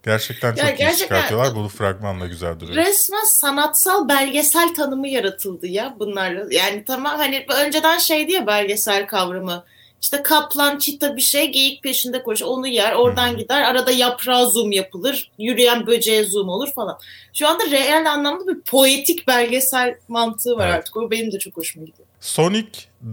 Gerçekten 0.06 0.52
çok 0.56 0.60
Ya 0.64 0.72
iyi 0.74 0.78
gerçekten- 0.78 1.06
çıkartıyorlar. 1.06 1.56
Bu 1.56 1.70
fragman 1.70 2.22
da 2.22 2.28
güzel 2.28 2.60
duruyor. 2.60 2.76
Resmen 2.86 3.24
sanatsal 3.24 4.10
belgesel 4.10 4.74
tanımı 4.74 5.08
yaratıldı 5.08 5.68
ya 5.68 5.96
bunlarla. 6.00 6.46
Yani 6.52 6.84
tamam 6.88 7.18
hani 7.18 7.46
önceden 7.66 7.98
şeydi 7.98 8.32
ya 8.32 8.48
belgesel 8.48 9.08
kavramı. 9.08 9.64
İşte 10.02 10.24
kaplan, 10.24 10.78
çita 10.78 11.16
bir 11.16 11.22
şey 11.22 11.52
geyik 11.52 11.84
peşinde 11.84 12.24
koşar. 12.24 12.46
Onu 12.46 12.68
yer, 12.68 12.94
oradan 12.94 13.38
gider. 13.38 13.62
Arada 13.62 13.92
yaprağa 13.92 14.46
zoom 14.46 14.72
yapılır. 14.72 15.32
Yürüyen 15.40 15.88
böceğe 15.88 16.24
zoom 16.24 16.50
olur 16.50 16.72
falan. 16.76 17.00
Şu 17.34 17.48
anda 17.48 17.64
reel 17.72 18.12
anlamda 18.12 18.48
bir 18.48 18.62
poetik 18.62 19.28
belgesel 19.28 19.96
mantığı 20.08 20.56
var 20.58 20.66
Evet. 20.68 20.76
artık. 20.76 20.98
O 20.98 21.12
benim 21.12 21.32
de 21.32 21.40
çok 21.40 21.58
hoşuma 21.58 21.86
gidiyor. 21.86 22.08
Sonic 22.20 22.70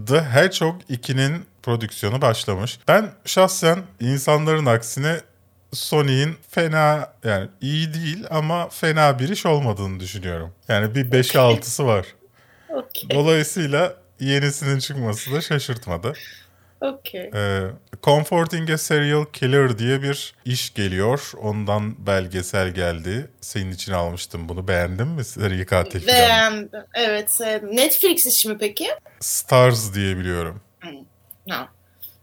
the 0.07 0.21
Hedgehog 0.21 0.81
2'nin 0.89 1.45
prodüksiyonu 1.63 2.21
başlamış. 2.21 2.79
Ben 2.87 3.11
şahsen 3.25 3.79
insanların 3.99 4.65
aksine 4.65 5.19
Sonic'in 5.73 6.35
fena 6.49 7.13
yani 7.23 7.47
iyi 7.61 7.93
değil 7.93 8.25
ama 8.29 8.69
fena 8.69 9.19
bir 9.19 9.29
iş 9.29 9.45
olmadığını 9.45 9.99
düşünüyorum. 9.99 10.53
Yani 10.67 10.95
bir 10.95 11.05
5'e 11.11 11.39
6'sı 11.39 11.85
var. 11.85 12.05
Okey. 12.69 13.09
Dolayısıyla 13.09 13.93
yenisinin 14.19 14.79
çıkması 14.79 15.31
da 15.33 15.41
şaşırtmadı. 15.41 16.13
Okey. 16.81 17.31
Ee, 17.35 17.61
Comforting 18.03 18.69
a 18.69 18.77
Serial 18.77 19.25
Killer 19.25 19.77
diye 19.79 20.01
bir 20.01 20.35
iş 20.45 20.73
geliyor. 20.73 21.31
Ondan 21.41 22.07
belgesel 22.07 22.69
geldi. 22.69 23.29
Senin 23.41 23.71
için 23.71 23.91
almıştım 23.91 24.49
bunu. 24.49 24.67
Beğendin 24.67 25.07
mi 25.07 25.23
seri 25.23 25.65
katil 25.65 25.99
falan? 25.99 26.17
Beğendim. 26.17 26.83
Evet 26.93 27.31
sevdim. 27.31 27.75
Netflix 27.75 28.25
işi 28.25 28.49
mi 28.49 28.57
peki? 28.59 28.87
Stars 29.19 29.93
diye 29.93 30.17
biliyorum. 30.17 30.61
Ha. 31.49 31.67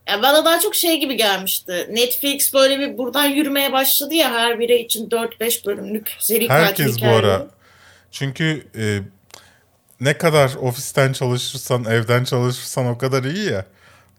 Ya 0.09 0.23
bana 0.23 0.45
daha 0.45 0.61
çok 0.61 0.75
şey 0.75 1.01
gibi 1.01 1.17
gelmişti. 1.17 1.89
Netflix 1.91 2.55
böyle 2.55 2.79
bir 2.79 2.99
buradan 2.99 3.25
yürümeye 3.25 3.73
başladı 3.73 4.15
ya 4.15 4.33
her 4.33 4.59
biri 4.59 4.79
için 4.79 5.09
4-5 5.11 5.67
bölümlük 5.67 6.17
seri 6.19 6.47
katil 6.49 6.85
Herkes 6.85 7.03
bu 7.03 7.07
ara. 7.07 7.47
Çünkü 8.11 8.67
e, 8.77 8.99
ne 10.01 10.19
kadar 10.19 10.55
ofisten 10.55 11.13
çalışırsan, 11.13 11.85
evden 11.85 12.25
çalışırsan 12.25 12.87
o 12.87 12.99
kadar 12.99 13.25
iyi 13.25 13.51
ya. 13.53 13.65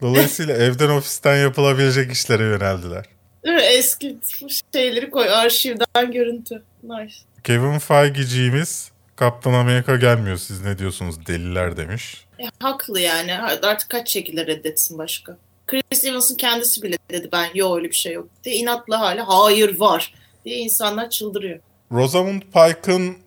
Dolayısıyla 0.02 0.54
evden 0.64 0.90
ofisten 0.90 1.36
yapılabilecek 1.36 2.12
işlere 2.12 2.44
yöneldiler. 2.44 3.06
Değil 3.46 3.56
mi? 3.56 3.62
Eski 3.62 4.18
şeyleri 4.74 5.10
koy 5.10 5.30
arşivden 5.30 6.12
görüntü. 6.12 6.64
Nice. 6.84 7.16
Kevin 7.44 7.80
Feige'ciğimiz 7.80 8.92
Kaptan 9.16 9.54
Amerika 9.54 9.96
gelmiyor 9.96 10.38
siz 10.38 10.62
ne 10.62 10.78
diyorsunuz 10.78 11.28
deliler 11.28 11.78
demiş. 11.78 12.26
E, 12.40 12.44
haklı 12.60 13.00
yani. 13.00 13.40
Artık 13.40 13.90
kaç 13.90 14.10
şekilde 14.10 14.48
reddetsin 14.48 14.98
başka. 14.98 15.38
Chris 15.68 16.06
Evans'ın 16.06 16.36
kendisi 16.36 16.84
bile 16.84 16.98
dedi 17.12 17.30
ben 17.32 17.50
yok 17.54 17.78
öyle 17.78 17.90
bir 17.90 17.96
şey 17.96 18.14
yok 18.14 18.28
diye 18.44 18.56
inatla 18.56 19.00
hala 19.00 19.28
hayır 19.28 19.80
var 19.80 20.14
diye 20.46 20.58
insanlar 20.58 21.10
çıldırıyor. 21.10 21.60
Rosamund 21.92 22.42
Pike'ın 22.42 23.18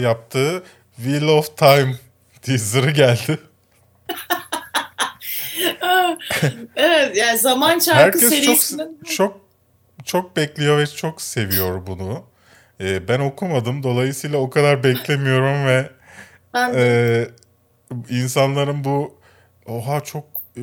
yaptığı 0.00 0.62
Wheel 0.96 1.28
of 1.28 1.56
Time 1.56 1.96
teaser'ı 2.42 2.90
geldi. 2.90 3.38
evet 6.76 7.16
yani 7.16 7.38
zaman 7.38 7.78
çarkı 7.78 8.02
Herkes 8.02 8.20
çok 8.20 8.30
serisinin 8.30 9.00
çok 9.04 9.40
çok 10.04 10.36
bekliyor 10.36 10.78
ve 10.78 10.86
çok 10.86 11.22
seviyor 11.22 11.86
bunu. 11.86 12.22
Ee, 12.80 13.08
ben 13.08 13.20
okumadım 13.20 13.82
dolayısıyla 13.82 14.38
o 14.38 14.50
kadar 14.50 14.84
beklemiyorum 14.84 15.66
ve 15.66 15.90
e, 16.74 17.28
insanların 18.10 18.84
bu 18.84 19.14
oha 19.66 20.00
çok 20.00 20.24
e, 20.56 20.62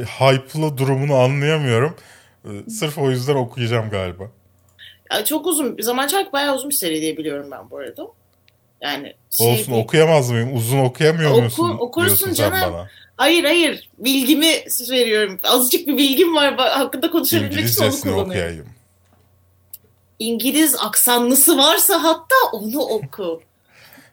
hype'lı 0.00 0.78
durumunu 0.78 1.14
anlayamıyorum. 1.14 1.96
E, 2.44 2.70
sırf 2.70 2.98
o 2.98 3.10
yüzden 3.10 3.34
okuyacağım 3.34 3.90
galiba. 3.90 4.24
Ya 5.12 5.24
çok 5.24 5.46
uzun 5.46 5.76
zaman 5.80 6.06
çarkı 6.06 6.32
bayağı 6.32 6.54
uzun 6.54 6.70
bir 6.70 6.74
seri 6.74 7.00
diye 7.00 7.16
biliyorum 7.16 7.48
ben 7.50 7.70
bu 7.70 7.78
arada. 7.78 8.06
Yani 8.80 9.14
şey 9.30 9.52
Olsun 9.52 9.72
değil. 9.74 9.84
okuyamaz 9.84 10.30
mıyım? 10.30 10.56
Uzun 10.56 10.78
okuyamıyor 10.78 11.30
Oku- 11.30 11.42
musun? 11.42 11.76
okursun 11.78 12.32
canım. 12.34 12.60
bana. 12.62 12.88
Hayır 13.16 13.44
hayır 13.44 13.88
bilgimi 13.98 14.64
veriyorum. 14.90 15.40
Azıcık 15.44 15.86
bir 15.86 15.96
bilgim 15.98 16.34
var 16.36 16.54
hakkında 16.56 17.10
konuşabilmek 17.10 17.68
için 17.68 17.84
onu 17.84 17.90
kullanıyorum. 18.00 18.30
okuyayım. 18.30 18.66
İngiliz 20.18 20.74
aksanlısı 20.80 21.58
varsa 21.58 22.02
hatta 22.02 22.34
onu 22.52 22.78
oku. 22.80 23.42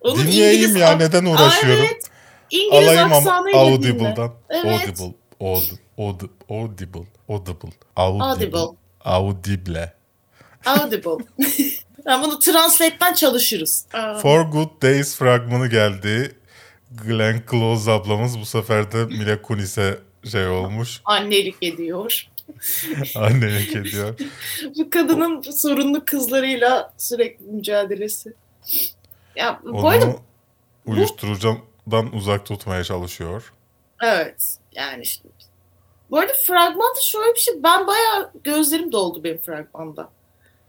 Onun 0.01 0.17
Dinleyeyim 0.17 0.55
İngiliz 0.61 0.75
ya 0.75 0.91
neden 0.91 1.25
uğraşıyorum? 1.25 1.83
Aa, 1.83 1.87
evet. 1.91 2.03
İngiliz 2.51 2.87
Alayım 2.89 3.13
aksanıyla. 3.13 3.59
Audible'dan. 3.59 4.33
Evet. 4.49 4.65
Audible. 4.89 5.15
Aud- 5.41 5.77
Aud- 5.97 6.29
Audible. 6.49 6.99
Audible. 7.29 7.69
Audible. 7.95 8.25
Audible. 8.25 8.77
Audible. 9.05 9.93
Audible. 10.65 11.25
yani 12.05 12.23
bunu 12.25 12.39
translate'den 12.39 13.13
çalışırız. 13.13 13.85
Aa, 13.93 14.13
For 14.15 14.41
Good 14.41 14.81
Days 14.81 15.15
fragmanı 15.15 15.67
geldi. 15.67 16.35
Glenn 16.91 17.43
Close 17.51 17.91
ablamız 17.91 18.39
bu 18.39 18.45
sefer 18.45 18.91
de 18.91 19.05
Mila 19.05 19.41
Kunis'e 19.41 19.99
şey 20.31 20.47
olmuş. 20.47 21.01
annelik 21.05 21.55
ediyor. 21.63 22.27
Annelik 23.15 23.75
ediyor. 23.75 24.15
Bu 24.77 24.89
kadının 24.89 25.41
sorunlu 25.41 26.05
kızlarıyla 26.05 26.93
sürekli 26.97 27.45
mücadelesi. 27.45 28.33
Ya 29.35 29.59
bu 29.63 29.89
arada 29.89 30.05
Onu 30.05 30.19
uyuşturucudan 30.85 32.13
uzak 32.13 32.45
tutmaya 32.45 32.83
çalışıyor. 32.83 33.53
evet 34.03 34.57
yani 34.75 35.03
işte. 35.03 35.29
Bu 36.11 36.17
arada 36.19 36.33
fragmanda 36.47 36.99
şöyle 37.03 37.33
bir 37.35 37.39
şey 37.39 37.63
ben 37.63 37.87
bayağı 37.87 38.31
gözlerim 38.43 38.91
doldu 38.91 39.23
benim 39.23 39.37
fragmanda. 39.41 40.09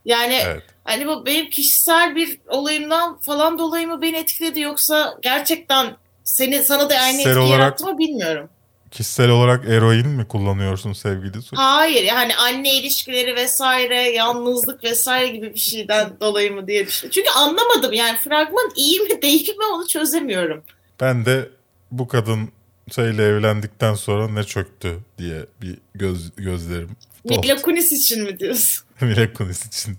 Yani 0.05 0.35
Evet. 0.45 0.63
hani 0.85 1.07
bu 1.07 1.27
benim 1.27 1.51
kişisel 1.51 2.17
bir 2.17 2.41
olayımdan 2.49 3.19
falan 3.21 3.59
dolayı 3.59 3.89
mı 3.89 4.03
beni 4.03 4.17
etkiledi 4.17 4.61
yoksa 4.61 5.19
gerçekten 5.23 5.97
seni 6.25 6.63
sana 6.63 6.91
da 6.91 6.95
aynı 6.99 7.21
etki 7.21 7.39
olarak- 7.39 7.51
yarattı 7.51 7.85
mı 7.85 7.99
bilmiyorum. 7.99 8.49
Kişisel 8.91 9.29
olarak 9.31 9.69
eroin 9.69 10.09
mi 10.09 10.29
kullanıyorsun 10.29 10.93
sevgili 10.93 11.43
Su? 11.43 11.57
Hayır 11.57 12.03
yani 12.03 12.37
anne 12.37 12.75
ilişkileri 12.75 13.37
vesaire 13.37 14.11
yalnızlık 14.11 14.85
vesaire 14.85 15.29
gibi 15.29 15.55
bir 15.55 15.61
şeyden 15.61 16.13
dolayı 16.21 16.53
mı 16.53 16.67
diye 16.67 16.87
düşündüm. 16.87 17.11
Çünkü 17.15 17.31
anlamadım 17.31 17.93
yani 17.93 18.19
fragman 18.19 18.71
iyi 18.77 19.01
mi 19.01 19.23
değil 19.23 19.49
mi 19.49 19.65
onu 19.75 19.89
çözemiyorum. 19.89 20.63
Ben 21.01 21.25
de 21.25 21.49
bu 21.91 22.09
kadın 22.09 22.49
şeyle 22.95 23.25
evlendikten 23.25 23.95
sonra 23.95 24.29
ne 24.29 24.45
çöktü 24.45 24.99
diye 25.19 25.47
bir 25.63 25.79
göz, 25.95 26.37
gözlerim. 26.37 26.97
Mila 27.25 27.63
Kunis 27.63 27.93
için 27.93 28.23
mi 28.23 28.39
diyorsun? 28.39 28.85
Mila 29.01 29.33
Kunis 29.33 29.67
için. 29.67 29.99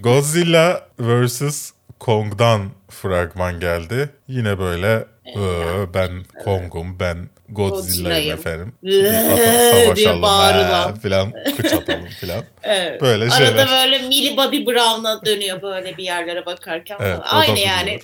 Godzilla 0.00 0.88
vs. 0.98 1.70
Kong'dan 2.00 2.70
fragman 2.90 3.60
geldi. 3.60 4.08
Yine 4.28 4.58
böyle 4.58 5.04
"Ee, 5.26 5.94
ben 5.94 6.10
Kong'um 6.44 7.00
ben 7.00 7.16
Godzilla'yım 7.48 8.38
Godzilla'yım." 8.38 8.38
efendim. 8.38 8.72
Savaşalım 9.86 10.22
ha, 10.22 10.94
filan 11.02 11.32
kıç 11.56 11.72
atalım 11.72 12.06
filan. 12.20 12.44
Evet. 12.62 13.00
Böyle 13.00 13.24
Arada 13.24 13.34
şeyler. 13.36 13.68
böyle 13.68 13.98
Millie 13.98 14.36
Bobby 14.36 14.66
Brown'a 14.66 15.24
dönüyor 15.24 15.62
böyle 15.62 15.96
bir 15.96 16.04
yerlere 16.04 16.46
bakarken 16.46 16.96
Evet, 17.00 17.18
falan. 17.24 17.40
Aynı 17.40 17.58
yani. 17.58 17.98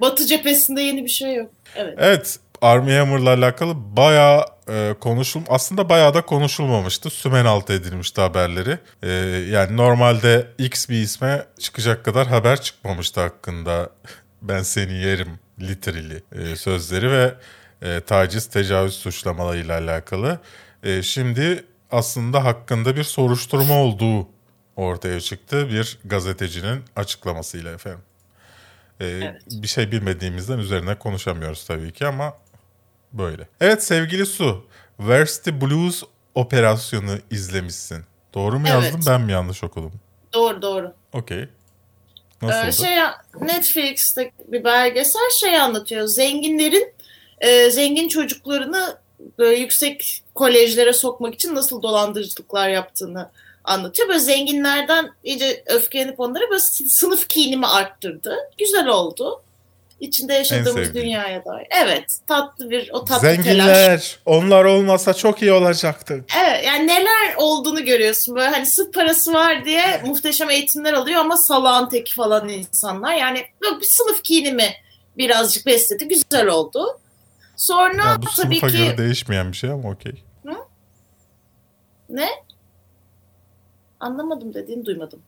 Batı 0.00 0.26
cephesinde 0.26 0.80
yeni 0.82 1.04
bir 1.04 1.10
şey 1.10 1.34
yok. 1.34 1.50
Evet. 1.76 1.94
Evet 1.98 2.38
Army 2.62 2.92
Hammer'la 2.92 3.30
alakalı 3.34 3.72
bayağı 3.96 4.44
e, 4.68 4.94
konuşul 5.00 5.40
aslında 5.48 5.88
bayağı 5.88 6.14
da 6.14 6.22
konuşulmamıştı. 6.22 7.10
Sümen 7.10 7.44
altı 7.44 7.72
edilmişti 7.72 8.20
haberleri. 8.20 8.78
E, 9.02 9.10
yani 9.50 9.76
normalde 9.76 10.46
X 10.58 10.88
bir 10.88 11.02
isme 11.02 11.46
çıkacak 11.60 12.04
kadar 12.04 12.26
haber 12.26 12.60
çıkmamıştı 12.60 13.20
hakkında. 13.20 13.90
Ben 14.42 14.62
seni 14.62 14.92
yerim 14.92 15.38
literally 15.60 16.22
e, 16.32 16.56
sözleri 16.56 17.10
ve 17.10 17.34
e, 17.82 18.00
taciz 18.00 18.46
tecavüz 18.46 18.94
suçlamalarıyla 18.94 19.78
alakalı. 19.78 20.38
E, 20.82 21.02
şimdi 21.02 21.64
aslında 21.90 22.44
hakkında 22.44 22.96
bir 22.96 23.04
soruşturma 23.04 23.74
olduğu 23.74 24.28
ortaya 24.76 25.20
çıktı 25.20 25.68
bir 25.68 25.98
gazetecinin 26.04 26.84
açıklamasıyla 26.96 27.72
efendim. 27.72 28.00
Ee, 29.00 29.06
Evet. 29.06 29.42
Bir 29.50 29.68
şey 29.68 29.92
bilmediğimizden 29.92 30.58
üzerine 30.58 30.94
konuşamıyoruz 30.94 31.64
tabii 31.66 31.92
ki 31.92 32.06
ama 32.06 32.34
böyle. 33.12 33.48
Evet 33.60 33.84
sevgili 33.84 34.26
Su, 34.26 34.64
Where's 34.96 35.38
the 35.38 35.60
Blues 35.60 36.02
operasyonu 36.34 37.18
izlemişsin. 37.30 38.04
Doğru 38.34 38.58
mu 38.58 38.66
Evet. 38.70 38.84
yazdım 38.84 39.00
ben 39.06 39.20
mi 39.20 39.32
yanlış 39.32 39.64
okudum? 39.64 39.92
Doğru 40.32 40.62
doğru. 40.62 40.92
Okey. 41.12 41.48
Nasıldı? 42.42 42.66
Ee, 42.66 42.72
şey 42.72 42.96
Netflix'te 43.40 44.32
bir 44.46 44.64
belgesel 44.64 45.30
şey 45.40 45.56
anlatıyor. 45.60 46.06
Zenginlerin 46.06 46.94
e, 47.40 47.70
zengin 47.70 48.08
çocuklarını 48.08 48.98
böyle 49.38 49.56
yüksek 49.56 50.22
kolejlere 50.34 50.92
sokmak 50.92 51.34
için 51.34 51.54
nasıl 51.54 51.82
dolandırıcılıklar 51.82 52.68
yaptığını 52.68 53.30
anlatıyor. 53.64 54.08
Böyle 54.08 54.18
zenginlerden 54.20 55.10
iyice 55.24 55.62
öfkelenip 55.66 56.20
onlara 56.20 56.50
böyle 56.50 56.62
sınıf 56.88 57.28
kinimi 57.28 57.66
arttırdı. 57.66 58.36
Güzel 58.58 58.86
oldu. 58.86 59.42
İçinde 60.00 60.34
yaşadığımız 60.34 60.94
dünyaya 60.94 61.44
dair. 61.44 61.66
Evet. 61.84 62.04
Tatlı 62.26 62.70
bir 62.70 62.90
o 62.92 63.04
tatlı 63.04 63.28
telaş. 63.28 63.44
Zenginler. 63.44 64.18
Onlar 64.26 64.64
olmasa 64.64 65.14
çok 65.14 65.42
iyi 65.42 65.52
olacaktı. 65.52 66.24
Evet 66.42 66.64
yani 66.66 66.86
neler 66.86 67.34
olduğunu 67.36 67.84
görüyorsun. 67.84 68.34
Böyle 68.36 68.48
hani 68.48 68.66
sırf 68.66 68.94
parası 68.94 69.32
var 69.32 69.64
diye 69.64 70.02
muhteşem 70.06 70.50
eğitimler 70.50 70.92
alıyor 70.92 71.20
ama 71.20 71.36
salağın 71.36 71.88
teki 71.88 72.14
falan 72.14 72.48
insanlar. 72.48 73.14
Yani 73.14 73.46
bir 73.62 73.86
sınıf 73.86 74.22
kinimi 74.22 74.74
birazcık 75.16 75.66
besledi. 75.66 76.08
Güzel 76.08 76.46
oldu. 76.46 77.00
Sonra 77.56 78.04
Ya 78.04 78.22
bu 78.22 78.26
tabii 78.36 78.60
ki 78.60 78.66
göre 78.66 78.98
değişmeyen 78.98 79.52
bir 79.52 79.56
şey 79.56 79.70
ama 79.70 79.90
okey. 79.90 80.24
ne? 82.08 82.28
Anlamadım 84.00 84.54
dediğini 84.54 84.84
duymadım. 84.84 85.22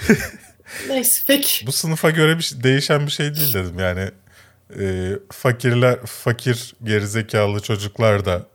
Neyse 0.88 1.22
peki. 1.26 1.66
Bu 1.66 1.72
sınıfa 1.72 2.10
göre 2.10 2.38
bir 2.38 2.42
şey- 2.42 2.62
değişen 2.62 3.06
bir 3.06 3.12
şey 3.12 3.34
değil 3.34 3.54
dedim 3.54 3.78
yani. 3.78 4.10
e, 4.80 5.12
fakirler, 5.32 5.98
fakir 6.06 6.74
gerizekalı 6.84 7.60
çocuklar 7.60 8.24
da 8.24 8.46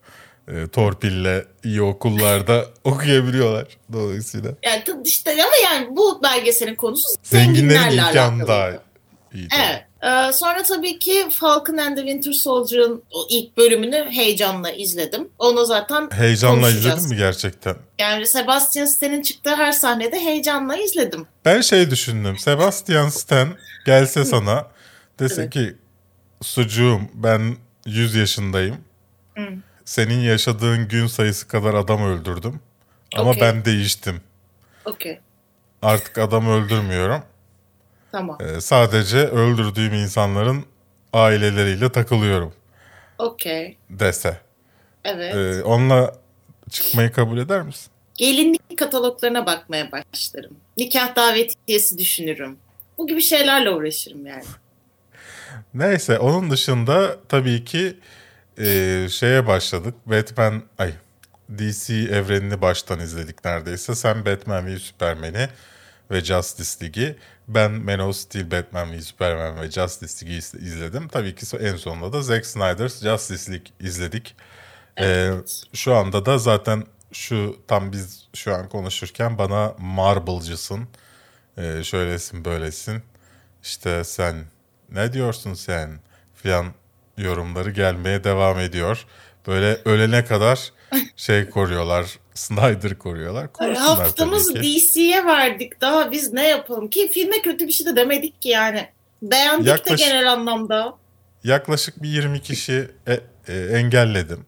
e, 0.48 0.68
torpille 0.68 1.46
iyi 1.64 1.82
okullarda 1.82 2.66
okuyabiliyorlar 2.84 3.68
dolayısıyla. 3.94 4.52
Yani 4.64 4.84
işte 5.06 5.32
ama 5.32 5.56
yani 5.64 5.88
bu 5.92 6.24
belgeselin 6.24 6.76
konusu 6.76 7.08
Zenginlerin 7.24 7.80
zenginlerle 7.82 8.08
imkanı 8.08 8.48
daha 8.48 8.70
iyi. 9.34 9.48
Evet. 9.60 9.85
Ee, 10.06 10.34
sonra 10.34 10.64
tabii 10.64 11.00
ki 11.00 11.28
Falcon 11.32 11.78
and 11.78 11.98
the 11.98 12.02
Winter 12.02 12.32
Soldier'ın 12.32 13.04
ilk 13.30 13.58
bölümünü 13.58 14.06
heyecanla 14.12 14.72
izledim. 14.72 15.30
Onu 15.40 15.66
zaten 15.66 16.10
Heyecanla 16.12 16.70
izledin 16.70 17.10
mi 17.10 17.18
gerçekten? 17.18 17.76
Yani 18.00 18.28
Sebastian 18.28 18.86
Stan'in 18.86 19.22
çıktığı 19.22 19.56
her 19.56 19.72
sahnede 19.72 20.20
heyecanla 20.20 20.78
izledim. 20.78 21.28
Ben 21.46 21.62
şey 21.62 21.90
düşündüm. 21.92 22.38
Sebastian 22.38 23.10
Stan 23.10 23.48
gelse 23.86 24.26
sana 24.26 24.68
dese 25.20 25.42
Evet. 25.42 25.54
ki 25.54 25.76
sucuğum 26.42 27.02
ben 27.14 27.58
100 27.86 28.16
yaşındayım. 28.16 28.78
Hı. 29.38 29.42
Senin 29.86 30.20
yaşadığın 30.20 30.88
gün 30.88 31.08
sayısı 31.08 31.48
kadar 31.48 31.74
adam 31.74 32.04
öldürdüm. 32.06 32.60
Ama 33.16 33.30
Okey. 33.30 33.42
ben 33.42 33.66
değiştim. 33.66 34.22
Okey. 34.86 35.20
Artık 35.82 36.18
adam 36.18 36.50
öldürmüyorum. 36.50 37.22
Tamam. 38.16 38.38
Ee, 38.42 38.62
sadece 38.62 39.18
öldürdüğüm 39.18 39.94
insanların 39.94 40.66
aileleriyle 41.14 41.92
takılıyorum 41.92 42.54
Okey. 43.18 43.78
dese. 43.90 44.38
Evet. 45.04 45.36
Ee, 45.36 45.64
onunla 45.64 46.16
çıkmayı 46.70 47.12
kabul 47.12 47.38
eder 47.38 47.62
misin? 47.62 47.92
Gelinlik 48.14 48.78
kataloglarına 48.78 49.46
bakmaya 49.46 49.92
başlarım. 49.92 50.58
Nikah 50.78 51.16
davetiyesi 51.16 51.98
düşünürüm. 51.98 52.58
Bu 52.98 53.08
gibi 53.08 53.22
şeylerle 53.22 53.70
uğraşırım 53.70 54.26
yani. 54.26 54.44
Neyse 55.74 56.20
onun 56.20 56.52
dışında 56.52 57.18
tabii 57.30 57.66
ki 57.66 57.98
e, 58.60 59.08
şeye 59.10 59.48
başladık. 59.48 59.96
Batman 60.06 60.64
ay 60.78 60.94
DC 61.58 61.94
evrenini 61.94 62.62
baştan 62.62 63.00
izledik 63.00 63.46
neredeyse. 63.46 63.96
Sen 63.96 64.26
Batman 64.26 64.66
v 64.68 64.80
Superman'i 64.80 65.50
ve 66.12 66.22
Justice 66.22 66.86
League'i. 66.86 67.16
Ben 67.48 67.72
Man 67.72 68.00
of 68.00 68.16
Steel, 68.16 68.52
Batman 68.52 68.92
v 68.92 69.02
Superman 69.02 69.62
ve 69.62 69.72
Justice 69.72 70.26
League'i 70.26 70.38
iz- 70.38 70.54
izledim. 70.56 71.08
Tabii 71.08 71.36
ki 71.36 71.58
en 71.58 71.76
sonunda 71.76 72.14
da 72.14 72.22
Zack 72.22 72.46
Snyder's 72.46 73.02
Justice 73.04 73.52
League 73.52 73.68
izledik. 73.80 74.36
E, 75.00 75.32
şu 75.74 75.96
anda 75.96 76.26
da 76.26 76.38
zaten 76.38 76.84
şu 77.12 77.58
tam 77.68 77.92
biz 77.92 78.28
şu 78.34 78.56
an 78.56 78.70
konuşurken 78.70 79.38
bana 79.38 79.76
Marble'cısın. 79.80 80.88
E, 81.58 81.84
şöylesin 81.84 82.46
böylesin. 82.46 83.04
İşte 83.64 84.04
sen 84.04 84.46
ne 84.92 85.14
diyorsun 85.14 85.54
sen 85.54 86.00
filan 86.36 86.66
yorumları 87.18 87.72
gelmeye 87.72 88.24
devam 88.24 88.60
ediyor. 88.60 89.06
Böyle 89.48 89.78
ölene 89.86 90.26
kadar 90.26 90.72
şey 91.16 91.50
koruyorlar. 91.50 92.20
Snyder 92.36 92.98
koruyorlar. 92.98 93.54
Korusunlar 93.54 94.16
ki. 94.16 94.62
DC'ye 94.64 95.26
verdik. 95.26 95.82
Daha 95.82 96.12
biz 96.12 96.34
ne 96.34 96.48
yapalım 96.48 96.90
ki? 96.90 97.08
Filme 97.14 97.42
kötü 97.42 97.68
bir 97.68 97.72
şey 97.72 97.88
de 97.88 97.96
demedik 97.96 98.42
ki 98.42 98.50
yani. 98.50 98.88
Beğendik 99.22 99.68
Yaklaş- 99.68 100.00
de 100.00 100.06
genel 100.06 100.32
anlamda. 100.32 100.94
Yaklaşık 101.44 102.04
bir 102.04 102.10
20 102.10 102.42
kişi 102.42 102.88
e- 103.08 103.20
e, 103.48 103.60
engelledim. 103.78 104.46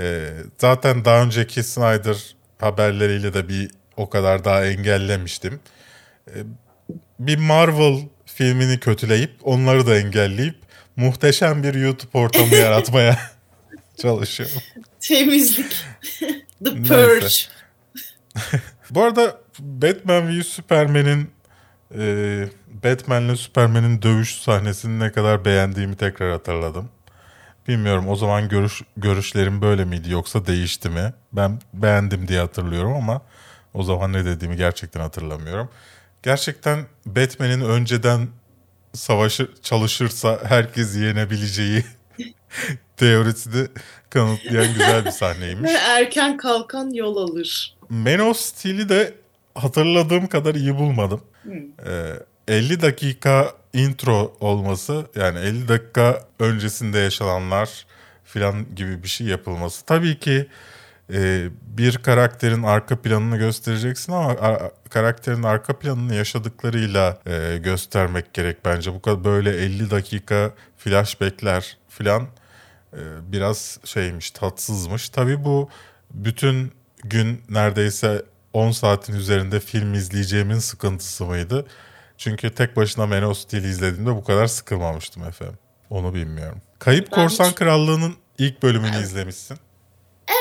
E, 0.00 0.28
zaten 0.58 1.04
daha 1.04 1.22
önceki 1.22 1.62
Snyder 1.62 2.34
haberleriyle 2.58 3.34
de 3.34 3.48
bir 3.48 3.70
o 3.96 4.08
kadar 4.10 4.44
daha 4.44 4.66
engellemiştim. 4.66 5.60
E, 6.28 6.34
bir 7.18 7.38
Marvel 7.38 7.98
filmini 8.26 8.80
kötüleyip 8.80 9.30
onları 9.42 9.86
da 9.86 9.96
engelleyip 9.98 10.56
muhteşem 10.96 11.62
bir 11.62 11.74
YouTube 11.74 12.18
ortamı 12.18 12.54
yaratmaya 12.56 13.18
çalışıyorum. 14.02 14.62
Temizlik. 15.00 15.84
The. 16.64 16.82
Purge. 16.82 17.34
Bu 18.90 19.02
arada 19.02 19.40
Batman 19.58 20.28
v 20.28 20.42
Superman'in 20.42 21.30
e, 21.98 22.48
Batman'le 22.84 23.34
Superman'in 23.34 24.02
dövüş 24.02 24.42
sahnesini 24.42 24.98
ne 24.98 25.12
kadar 25.12 25.44
beğendiğimi 25.44 25.96
tekrar 25.96 26.32
hatırladım. 26.32 26.88
Bilmiyorum 27.68 28.08
o 28.08 28.16
zaman 28.16 28.48
görüş 28.48 28.82
görüşlerim 28.96 29.62
böyle 29.62 29.84
miydi 29.84 30.10
yoksa 30.10 30.46
değişti 30.46 30.88
mi? 30.88 31.14
Ben 31.32 31.60
beğendim 31.74 32.28
diye 32.28 32.40
hatırlıyorum 32.40 32.92
ama 32.92 33.22
o 33.74 33.82
zaman 33.82 34.12
ne 34.12 34.24
dediğimi 34.24 34.56
gerçekten 34.56 35.00
hatırlamıyorum. 35.00 35.68
Gerçekten 36.22 36.86
Batman'in 37.06 37.60
önceden 37.60 38.28
savaşı 38.94 39.48
çalışırsa 39.62 40.40
herkes 40.44 40.96
yenebileceği 40.96 41.84
teorisini 42.96 43.68
kanıtlayan 44.14 44.72
güzel 44.74 45.04
bir 45.04 45.10
sahneymiş. 45.10 45.70
Erken 45.88 46.36
kalkan 46.36 46.90
yol 46.90 47.16
alır. 47.16 47.76
Man 47.88 48.18
of 48.18 48.36
Steel'i 48.36 48.88
de 48.88 49.14
hatırladığım 49.54 50.26
kadar 50.26 50.54
iyi 50.54 50.74
bulmadım. 50.76 51.20
Ee, 51.86 52.12
50 52.48 52.82
dakika 52.82 53.52
intro 53.72 54.36
olması 54.40 55.06
yani 55.16 55.38
50 55.38 55.68
dakika 55.68 56.22
öncesinde 56.38 56.98
yaşananlar 56.98 57.86
filan 58.24 58.74
gibi 58.76 59.02
bir 59.02 59.08
şey 59.08 59.26
yapılması. 59.26 59.84
Tabii 59.86 60.18
ki 60.18 60.46
e, 61.12 61.46
bir 61.62 61.96
karakterin 61.96 62.62
arka 62.62 63.02
planını 63.02 63.36
göstereceksin 63.36 64.12
ama 64.12 64.30
a- 64.30 64.70
karakterin 64.90 65.42
arka 65.42 65.78
planını 65.78 66.14
yaşadıklarıyla 66.14 67.18
e, 67.26 67.58
göstermek 67.58 68.34
gerek 68.34 68.56
bence. 68.64 68.94
Bu 68.94 69.02
kadar 69.02 69.24
böyle 69.24 69.50
50 69.50 69.90
dakika 69.90 70.50
flashbackler 70.78 71.76
filan 71.88 72.26
biraz 73.32 73.78
şeymiş 73.84 74.30
tatsızmış. 74.30 75.08
Tabii 75.08 75.44
bu 75.44 75.68
bütün 76.10 76.72
gün 77.04 77.42
neredeyse 77.48 78.22
10 78.52 78.70
saatin 78.70 79.12
üzerinde 79.14 79.60
film 79.60 79.94
izleyeceğimin 79.94 80.58
sıkıntısı 80.58 81.24
mıydı? 81.24 81.66
Çünkü 82.18 82.50
tek 82.54 82.76
başına 82.76 83.06
Man 83.06 83.22
of 83.22 83.38
Steel 83.38 83.64
izlediğimde 83.64 84.10
bu 84.16 84.24
kadar 84.24 84.46
sıkılmamıştım 84.46 85.24
efendim. 85.24 85.58
Onu 85.90 86.14
bilmiyorum. 86.14 86.62
Kayıp 86.78 87.10
Ben 87.12 87.16
Korsan 87.16 87.44
hiç- 87.48 87.54
Krallığı'nın 87.54 88.14
ilk 88.38 88.62
bölümünü 88.62 89.02
izlemişsin. 89.02 89.56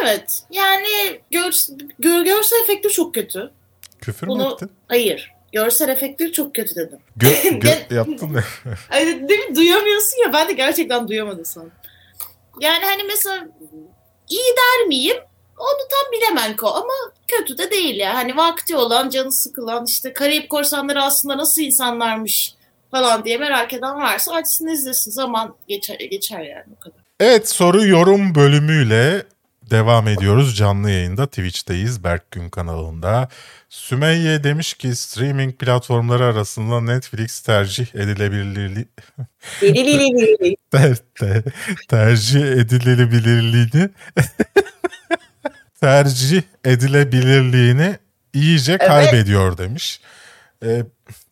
Evet. 0.03 0.43
Yani 0.51 0.87
gör, 1.31 1.53
gör, 1.99 2.25
görsel 2.25 2.57
efektleri 2.63 2.93
çok 2.93 3.13
kötü. 3.15 3.51
Küfür 4.01 4.27
mü 4.27 4.31
Bunu 4.33 4.53
ettin? 4.53 4.71
hayır. 4.87 5.33
Görsel 5.51 5.89
efektleri 5.89 6.31
çok 6.33 6.55
kötü 6.55 6.75
dedim. 6.75 6.99
Gö- 7.17 7.59
gö- 7.59 7.93
yaptın 7.95 8.33
ne? 8.33 8.43
Ay, 8.89 9.05
değil 9.29 9.39
mi? 9.49 9.55
Duyamıyorsun 9.55 10.23
ya. 10.25 10.33
Ben 10.33 10.47
de 10.47 10.53
gerçekten 10.53 11.07
duyamadım 11.07 11.45
sana. 11.45 11.65
Yani 12.59 12.85
hani 12.85 13.03
mesela 13.03 13.47
iyi 14.29 14.55
der 14.57 14.87
miyim? 14.87 15.17
Onu 15.57 15.87
tam 15.89 16.11
bilemem 16.11 16.55
ko 16.55 16.67
ama 16.67 16.93
kötü 17.27 17.57
de 17.57 17.71
değil 17.71 17.95
ya. 17.95 18.15
Hani 18.15 18.37
vakti 18.37 18.75
olan, 18.75 19.09
canı 19.09 19.31
sıkılan 19.31 19.85
işte 19.85 20.13
Karayip 20.13 20.49
Korsanları 20.49 21.03
aslında 21.03 21.37
nasıl 21.37 21.61
insanlarmış 21.61 22.55
falan 22.91 23.25
diye 23.25 23.37
merak 23.37 23.73
eden 23.73 23.95
varsa 23.95 24.33
açsın 24.33 24.67
izlesin. 24.67 25.11
Zaman 25.11 25.55
geçer, 25.67 25.99
geçer 25.99 26.39
yani 26.39 26.65
o 26.77 26.79
kadar. 26.79 26.97
Evet 27.19 27.49
soru 27.49 27.85
yorum 27.87 28.35
bölümüyle 28.35 29.25
devam 29.71 30.07
ediyoruz. 30.07 30.57
Canlı 30.57 30.91
yayında 30.91 31.27
Twitch'teyiz 31.27 32.03
Berk 32.03 32.31
Gün 32.31 32.49
kanalında. 32.49 33.29
Sümeyye 33.69 34.43
demiş 34.43 34.73
ki 34.73 34.95
streaming 34.95 35.59
platformları 35.59 36.25
arasında 36.25 36.81
Netflix 36.81 37.39
tercih 37.41 37.95
edilebilirliği 37.95 38.85
ter, 40.71 40.97
ter- 41.15 41.43
tercih 41.89 42.41
edilebilirliğini 42.41 43.89
tercih 45.81 46.41
edilebilirliğini 46.65 47.97
iyice 48.33 48.77
kaybediyor 48.77 49.57
demiş. 49.57 50.01
Ee, 50.65 50.83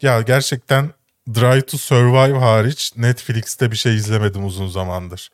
ya 0.02 0.22
gerçekten 0.22 0.90
Drive 1.36 1.62
to 1.62 1.78
Survive 1.78 2.40
hariç 2.40 2.94
Netflix'te 2.98 3.72
bir 3.72 3.76
şey 3.78 3.96
izlemedim 3.96 4.46
uzun 4.46 4.68
zamandır. 4.68 5.30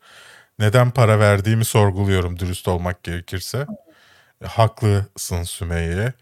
Neden 0.58 0.90
para 0.90 1.18
verdiğimi 1.18 1.64
sorguluyorum 1.64 2.38
dürüst 2.38 2.68
olmak 2.68 3.02
gerekirse. 3.02 3.66
Haklısın 4.44 5.42
Sümeyye. 5.42 6.12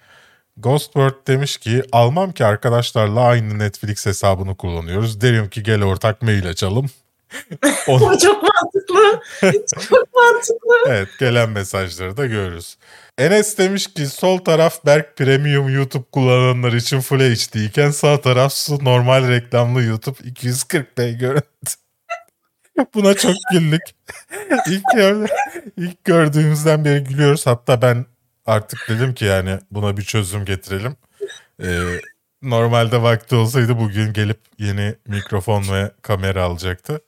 Ghostword 0.57 1.15
demiş 1.27 1.57
ki 1.57 1.83
almam 1.93 2.33
ki 2.33 2.45
arkadaşlarla 2.45 3.21
aynı 3.21 3.59
Netflix 3.59 4.07
hesabını 4.07 4.57
kullanıyoruz. 4.57 5.21
Derim 5.21 5.51
ki 5.51 5.63
gel 5.63 5.83
ortak 5.83 6.23
mail 6.23 6.49
açalım. 6.49 6.87
Onu- 7.89 8.19
çok 8.19 8.43
mantıklı. 8.43 9.21
çok 9.91 10.15
mantıklı. 10.15 10.75
evet 10.89 11.09
gelen 11.21 11.51
mesajları 11.51 12.17
da 12.17 12.27
görürüz. 12.27 12.77
Enes 13.19 13.59
demiş 13.59 13.87
ki 13.95 14.07
sol 14.07 14.39
taraf 14.39 14.87
Berk 14.87 15.17
Premium 15.17 15.69
YouTube 15.69 16.05
kullananlar 16.13 16.73
için 16.73 17.01
Full 17.01 17.19
HD 17.21 17.55
iken 17.55 17.91
sağ 17.91 18.21
taraf 18.21 18.53
su 18.53 18.85
normal 18.85 19.29
reklamlı 19.29 19.83
YouTube 19.83 20.19
240p 20.19 21.19
görüntü. 21.19 21.47
Buna 22.95 23.15
çok 23.15 23.35
güldük. 23.53 23.83
ilk, 24.69 24.83
ilk 25.77 26.05
gördüğümüzden 26.05 26.85
beri 26.85 27.05
gülüyoruz. 27.05 27.47
Hatta 27.47 27.83
ben 27.83 28.07
artık 28.47 28.79
dedim 28.89 29.15
ki 29.15 29.25
yani 29.25 29.59
buna 29.71 29.97
bir 29.97 30.03
çözüm 30.03 30.45
getirelim. 30.45 30.97
Ee, 31.63 31.81
normalde 32.43 33.03
vakti 33.03 33.35
olsaydı 33.35 33.79
bugün 33.79 34.13
gelip 34.13 34.39
yeni 34.59 34.95
mikrofon 35.07 35.63
ve 35.73 35.91
kamera 36.03 36.43
alacaktı. 36.45 37.01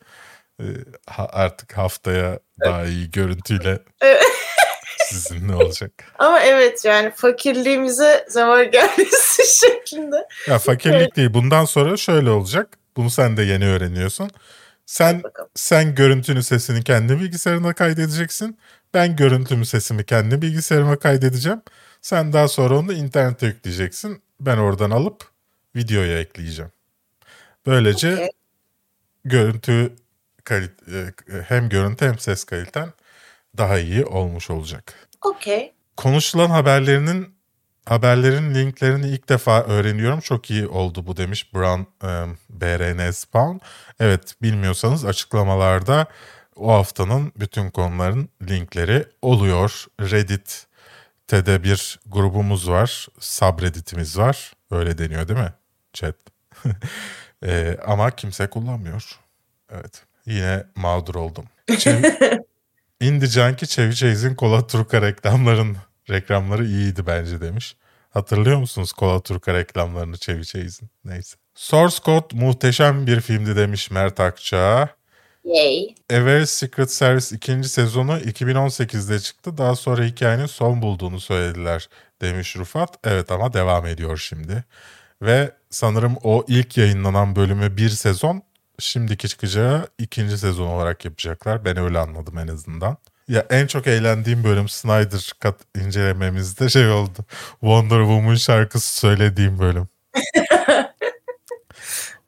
Ee, 0.60 0.64
ha- 1.06 1.28
artık 1.32 1.76
haftaya 1.78 2.38
daha 2.64 2.84
iyi 2.84 3.10
görüntüyle 3.10 3.78
sizinle 4.98 5.54
olacak. 5.54 5.92
Ama 6.18 6.40
evet 6.40 6.84
yani 6.84 7.12
fakirliğimize 7.16 8.26
zeval 8.28 8.70
gelmesi 8.72 9.42
şeklinde. 9.60 10.16
Ya 10.48 10.58
fakirlik 10.58 11.16
değil. 11.16 11.34
Bundan 11.34 11.64
sonra 11.64 11.96
şöyle 11.96 12.30
olacak. 12.30 12.68
Bunu 12.96 13.10
sen 13.10 13.36
de 13.36 13.42
yeni 13.42 13.66
öğreniyorsun. 13.66 14.30
Sen 14.88 15.22
sen 15.54 15.94
görüntünü 15.94 16.42
sesini 16.42 16.84
kendi 16.84 17.20
bilgisayarına 17.20 17.72
kaydedeceksin. 17.72 18.58
Ben 18.94 19.16
görüntümü 19.16 19.66
sesimi 19.66 20.04
kendi 20.04 20.42
bilgisayarıma 20.42 20.98
kaydedeceğim. 20.98 21.62
Sen 22.02 22.32
daha 22.32 22.48
sonra 22.48 22.78
onu 22.78 22.92
internete 22.92 23.46
yükleyeceksin. 23.46 24.22
Ben 24.40 24.58
oradan 24.58 24.90
alıp 24.90 25.24
videoya 25.76 26.20
ekleyeceğim. 26.20 26.72
Böylece 27.66 28.14
Okey. 28.14 28.28
görüntü 29.24 29.92
e, 30.50 30.62
hem 31.48 31.68
görüntü 31.68 32.06
hem 32.06 32.18
ses 32.18 32.44
kaliten 32.44 32.92
daha 33.56 33.78
iyi 33.78 34.04
olmuş 34.04 34.50
olacak. 34.50 35.08
Okey. 35.22 35.72
Konuşulan 35.96 36.50
haberlerinin 36.50 37.37
haberlerin 37.88 38.54
linklerini 38.54 39.08
ilk 39.08 39.28
defa 39.28 39.62
öğreniyorum. 39.62 40.20
Çok 40.20 40.50
iyi 40.50 40.66
oldu 40.68 41.06
bu 41.06 41.16
demiş 41.16 41.54
Brown 41.54 41.80
e, 42.06 42.08
BRN 42.50 43.10
Spawn. 43.10 43.56
Evet 44.00 44.34
bilmiyorsanız 44.42 45.04
açıklamalarda 45.04 46.06
o 46.56 46.72
haftanın 46.72 47.32
bütün 47.36 47.70
konuların 47.70 48.28
linkleri 48.42 49.06
oluyor. 49.22 49.86
Reddit'te 50.00 51.46
de 51.46 51.64
bir 51.64 52.00
grubumuz 52.06 52.70
var. 52.70 53.06
Subreddit'imiz 53.20 54.18
var. 54.18 54.52
Öyle 54.70 54.98
deniyor 54.98 55.28
değil 55.28 55.40
mi? 55.40 55.52
Chat. 55.92 56.14
E, 57.46 57.78
ama 57.86 58.10
kimse 58.10 58.46
kullanmıyor. 58.50 59.18
Evet. 59.70 60.02
Yine 60.26 60.64
mağdur 60.76 61.14
oldum. 61.14 61.44
Çev- 61.68 62.42
Indie 63.00 63.28
Junkie 63.28 63.68
Chevy 63.68 63.92
Chase'in 63.92 64.34
Kola 64.34 64.66
Turka 64.66 65.02
reklamların 65.02 65.76
reklamları 66.10 66.66
iyiydi 66.66 67.06
bence 67.06 67.40
demiş. 67.40 67.76
Hatırlıyor 68.10 68.58
musunuz 68.58 68.92
Kola 68.92 69.20
Turka 69.20 69.54
reklamlarını 69.54 70.18
Chevy 70.18 70.42
Chase'in? 70.42 70.90
Neyse. 71.04 71.36
Source 71.54 71.96
Code 72.04 72.26
muhteşem 72.32 73.06
bir 73.06 73.20
filmdi 73.20 73.56
demiş 73.56 73.90
Mert 73.90 74.20
Akça. 74.20 74.88
Yay. 75.44 75.94
Very 76.12 76.46
Secret 76.46 76.92
Service 76.92 77.36
ikinci 77.36 77.68
sezonu 77.68 78.18
2018'de 78.18 79.20
çıktı. 79.20 79.58
Daha 79.58 79.76
sonra 79.76 80.04
hikayenin 80.04 80.46
son 80.46 80.82
bulduğunu 80.82 81.20
söylediler 81.20 81.88
demiş 82.20 82.56
Rufat. 82.56 82.98
Evet 83.04 83.30
ama 83.30 83.52
devam 83.52 83.86
ediyor 83.86 84.16
şimdi. 84.16 84.64
Ve 85.22 85.50
sanırım 85.70 86.16
o 86.22 86.44
ilk 86.48 86.76
yayınlanan 86.76 87.36
bölümü 87.36 87.76
bir 87.76 87.88
sezon 87.88 88.42
şimdiki 88.78 89.28
çıkacağı 89.28 89.88
ikinci 89.98 90.38
sezon 90.38 90.66
olarak 90.66 91.04
yapacaklar. 91.04 91.64
Ben 91.64 91.76
öyle 91.76 91.98
anladım 91.98 92.38
en 92.38 92.48
azından. 92.48 92.96
Ya 93.28 93.46
en 93.50 93.66
çok 93.66 93.86
eğlendiğim 93.86 94.44
bölüm 94.44 94.68
Snyder 94.68 95.32
kat 95.40 95.54
incelememizde 95.76 96.68
şey 96.68 96.88
oldu. 96.88 97.18
Wonder 97.60 97.98
Woman 97.98 98.34
şarkısı 98.34 98.94
söylediğim 98.94 99.58
bölüm. 99.58 99.88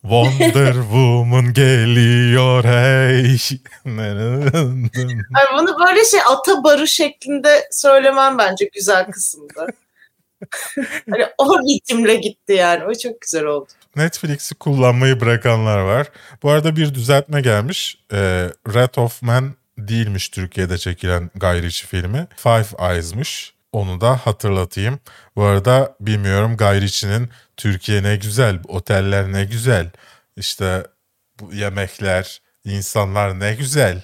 Wonder 0.02 0.72
Woman 0.72 1.52
geliyor 1.52 2.64
hey. 2.64 3.38
Ay 5.34 5.46
bunu 5.54 5.78
böyle 5.86 6.04
şey 6.04 6.20
ata 6.26 6.64
barı 6.64 6.88
şeklinde 6.88 7.68
söylemem 7.70 8.38
bence 8.38 8.70
güzel 8.74 9.10
kısımda. 9.10 9.66
hani 11.10 11.26
o 11.38 11.58
ritimle 11.58 12.14
gitti 12.14 12.52
yani. 12.52 12.84
O 12.84 12.94
çok 12.94 13.20
güzel 13.20 13.44
oldu. 13.44 13.68
Netflix'i 13.96 14.54
kullanmayı 14.54 15.20
bırakanlar 15.20 15.78
var. 15.78 16.06
Bu 16.42 16.50
arada 16.50 16.76
bir 16.76 16.94
düzeltme 16.94 17.40
gelmiş. 17.40 17.98
Ee, 18.12 18.50
Red 18.74 18.94
of 18.94 19.22
Man 19.22 19.54
değilmiş 19.88 20.28
Türkiye'de 20.28 20.78
çekilen 20.78 21.30
Guy 21.34 21.62
Ritchie 21.62 21.88
filmi. 21.88 22.26
Five 22.36 22.92
Eyes'mış. 22.92 23.54
Onu 23.72 24.00
da 24.00 24.16
hatırlatayım. 24.16 25.00
Bu 25.36 25.42
arada 25.42 25.96
bilmiyorum 26.00 26.56
Guy 26.56 26.80
Ritchie'nin 26.80 27.30
Türkiye 27.56 28.02
ne 28.02 28.16
güzel, 28.16 28.58
oteller 28.68 29.32
ne 29.32 29.44
güzel, 29.44 29.90
işte 30.36 30.86
bu 31.40 31.54
yemekler, 31.54 32.42
insanlar 32.64 33.40
ne 33.40 33.54
güzel. 33.54 34.02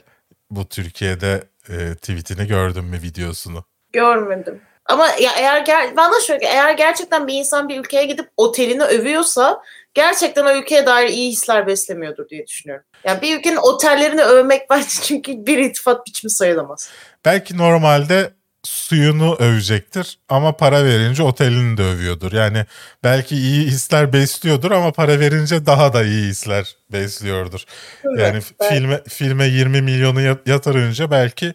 Bu 0.50 0.68
Türkiye'de 0.68 1.44
e, 1.68 1.94
tweetini 1.94 2.46
gördüm 2.46 2.84
mü 2.84 3.02
videosunu? 3.02 3.64
Görmedim. 3.92 4.60
Ama 4.86 5.06
ya 5.06 5.32
eğer 5.38 5.60
ger 5.60 5.96
bana 5.96 6.20
şöyle 6.20 6.46
eğer 6.46 6.72
gerçekten 6.72 7.26
bir 7.26 7.34
insan 7.34 7.68
bir 7.68 7.80
ülkeye 7.80 8.06
gidip 8.06 8.28
otelini 8.36 8.84
övüyorsa 8.84 9.62
gerçekten 9.96 10.44
o 10.44 10.56
ülkeye 10.56 10.87
dair 10.87 11.09
iyi 11.09 11.30
hisler 11.30 11.66
beslemiyordur 11.66 12.28
diye 12.28 12.46
düşünüyorum. 12.46 12.85
Yani 13.04 13.22
bir 13.22 13.38
ülkenin 13.38 13.56
otellerini 13.56 14.22
övmek 14.22 14.70
bence 14.70 14.88
çünkü 15.02 15.46
bir 15.46 15.59
iltifat 15.59 16.06
biçimi 16.06 16.30
sayılamaz. 16.30 16.90
Belki 17.24 17.59
normalde 17.59 18.30
suyunu 18.64 19.37
övecektir 19.38 20.18
ama 20.28 20.56
para 20.56 20.85
verince 20.85 21.22
otelini 21.22 21.76
de 21.76 21.82
övüyordur. 21.82 22.32
Yani 22.32 22.64
belki 23.04 23.37
iyi 23.37 23.66
hisler 23.66 24.12
besliyordur 24.12 24.70
ama 24.70 24.92
para 24.92 25.20
verince 25.20 25.66
daha 25.66 25.92
da 25.92 26.04
iyi 26.04 26.28
hisler 26.28 26.76
besliyordur. 26.92 27.64
Yani 28.04 28.40
belki. 28.61 28.74
filme 28.74 29.02
filme 29.09 29.46
20 29.46 29.82
milyonu 29.82 30.20
yat- 30.20 30.48
yatırınca 30.48 31.11
belki 31.11 31.54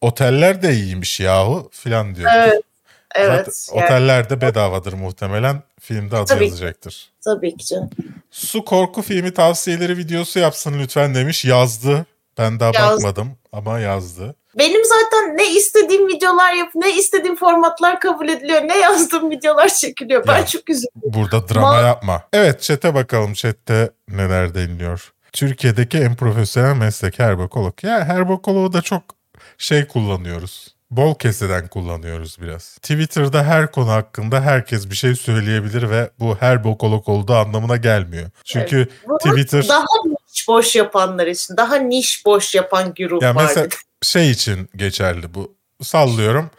oteller 0.00 0.62
de 0.62 0.72
iyiymiş 0.72 1.20
yahu 1.20 1.70
filan 1.72 2.14
diyor. 2.14 2.30
Evet. 2.34 2.62
Evet. 3.14 3.46
Zaten 3.46 3.76
yani 3.80 3.84
oteller 3.86 4.30
de 4.30 4.40
bedavadır 4.40 4.92
muhtemelen. 4.92 5.62
Filmde 5.84 6.16
adı 6.16 6.24
Tabii. 6.24 6.44
yazacaktır. 6.44 7.10
tabii 7.24 7.56
ki 7.56 7.66
canım. 7.66 7.90
Su 8.30 8.64
korku 8.64 9.02
filmi 9.02 9.34
tavsiyeleri 9.34 9.96
videosu 9.98 10.38
yapsın 10.38 10.78
lütfen 10.78 11.14
demiş. 11.14 11.44
Yazdı. 11.44 12.06
Ben 12.38 12.60
daha 12.60 12.70
Yaz- 12.74 12.96
bakmadım 12.96 13.30
ama 13.52 13.78
yazdı. 13.78 14.34
Benim 14.58 14.80
zaten 14.84 15.36
ne 15.36 15.52
istediğim 15.54 16.08
videolar 16.08 16.52
yap, 16.54 16.68
ne 16.74 16.96
istediğim 16.96 17.36
formatlar 17.36 18.00
kabul 18.00 18.28
ediliyor, 18.28 18.62
ne 18.62 18.78
yazdığım 18.78 19.30
videolar 19.30 19.68
çekiliyor. 19.68 20.26
Ben 20.26 20.38
Ya. 20.38 20.46
çok 20.46 20.70
üzüldüm. 20.70 20.90
Burada 21.04 21.48
drama 21.48 21.74
Ma- 21.80 21.86
yapma. 21.86 22.22
Evet 22.32 22.62
chat'e 22.62 22.94
bakalım. 22.94 23.32
Chat'te 23.32 23.90
neler 24.08 24.54
deniliyor. 24.54 25.12
Türkiye'deki 25.32 25.98
en 25.98 26.16
profesyonel 26.16 26.76
meslek 26.76 27.18
herbokolog. 27.18 27.84
Ya 27.84 28.04
herbokoloğu 28.04 28.72
da 28.72 28.82
çok 28.82 29.02
şey 29.58 29.86
kullanıyoruz. 29.88 30.74
Bol 30.92 31.14
keseden 31.14 31.68
kullanıyoruz 31.68 32.36
biraz. 32.40 32.74
Twitter'da 32.74 33.44
her 33.44 33.70
konu 33.70 33.90
hakkında 33.90 34.40
herkes 34.40 34.90
bir 34.90 34.94
şey 34.96 35.14
söyleyebilir 35.14 35.90
ve 35.90 36.10
bu 36.18 36.36
herbokolog 36.36 37.08
olduğu 37.08 37.34
anlamına 37.34 37.76
gelmiyor. 37.76 38.30
Çünkü 38.44 38.88
Bunu 39.08 39.18
Twitter 39.18 39.68
Daha 39.68 39.84
niş 40.04 40.48
boş 40.48 40.76
yapanlar 40.76 41.26
için, 41.26 41.56
daha 41.56 41.76
niş 41.76 42.26
boş 42.26 42.54
yapan 42.54 42.94
güruh 42.94 43.22
Ya 43.22 43.34
var. 43.34 43.44
mesela 43.44 43.70
de. 43.70 43.74
şey 44.02 44.30
için 44.30 44.68
geçerli 44.76 45.34
bu. 45.34 45.54
Sallıyorum. 45.82 46.50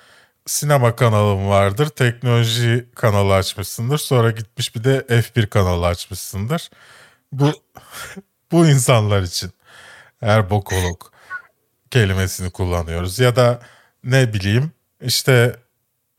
Sinema 0.45 0.95
kanalım 0.95 1.49
vardır. 1.49 1.89
Teknoloji 1.89 2.85
kanalı 2.95 3.33
açmışsındır. 3.35 3.97
Sonra 3.97 4.31
gitmiş 4.31 4.75
bir 4.75 4.83
de 4.83 5.05
F1 5.09 5.47
kanalı 5.47 5.87
açmışsındır. 5.87 6.69
Bu 7.31 7.51
bu 8.51 8.67
insanlar 8.67 9.21
için 9.21 9.51
erbokolog 10.21 11.01
kelimesini 11.91 12.51
kullanıyoruz. 12.51 13.19
Ya 13.19 13.35
da 13.35 13.59
ne 14.03 14.33
bileyim 14.33 14.71
işte 15.01 15.55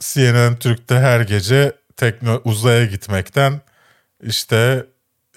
CNN 0.01 0.57
Türk'te 0.57 0.95
her 0.95 1.21
gece 1.21 1.73
tekno 1.97 2.41
uzaya 2.45 2.85
gitmekten 2.85 3.61
işte 4.23 4.87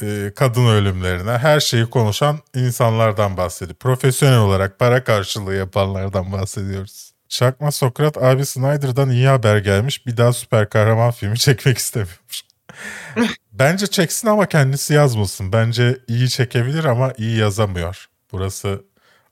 e, 0.01 0.31
kadın 0.35 0.67
ölümlerine 0.67 1.37
her 1.37 1.59
şeyi 1.59 1.89
konuşan 1.89 2.39
insanlardan 2.55 3.37
bahsediyor. 3.37 3.75
Profesyonel 3.75 4.39
olarak 4.39 4.79
para 4.79 5.03
karşılığı 5.03 5.55
yapanlardan 5.55 6.31
bahsediyoruz. 6.31 7.11
Çakma 7.29 7.71
Sokrat 7.71 8.17
abi 8.17 8.45
Snyder'dan 8.45 9.09
iyi 9.09 9.27
haber 9.27 9.57
gelmiş. 9.57 10.05
Bir 10.05 10.17
daha 10.17 10.33
süper 10.33 10.69
kahraman 10.69 11.11
filmi 11.11 11.39
çekmek 11.39 11.77
istemiyormuş. 11.77 12.43
Bence 13.51 13.87
çeksin 13.87 14.27
ama 14.27 14.45
kendisi 14.45 14.93
yazmasın. 14.93 15.51
Bence 15.53 15.97
iyi 16.07 16.29
çekebilir 16.29 16.83
ama 16.83 17.13
iyi 17.17 17.37
yazamıyor. 17.37 18.09
Burası 18.31 18.83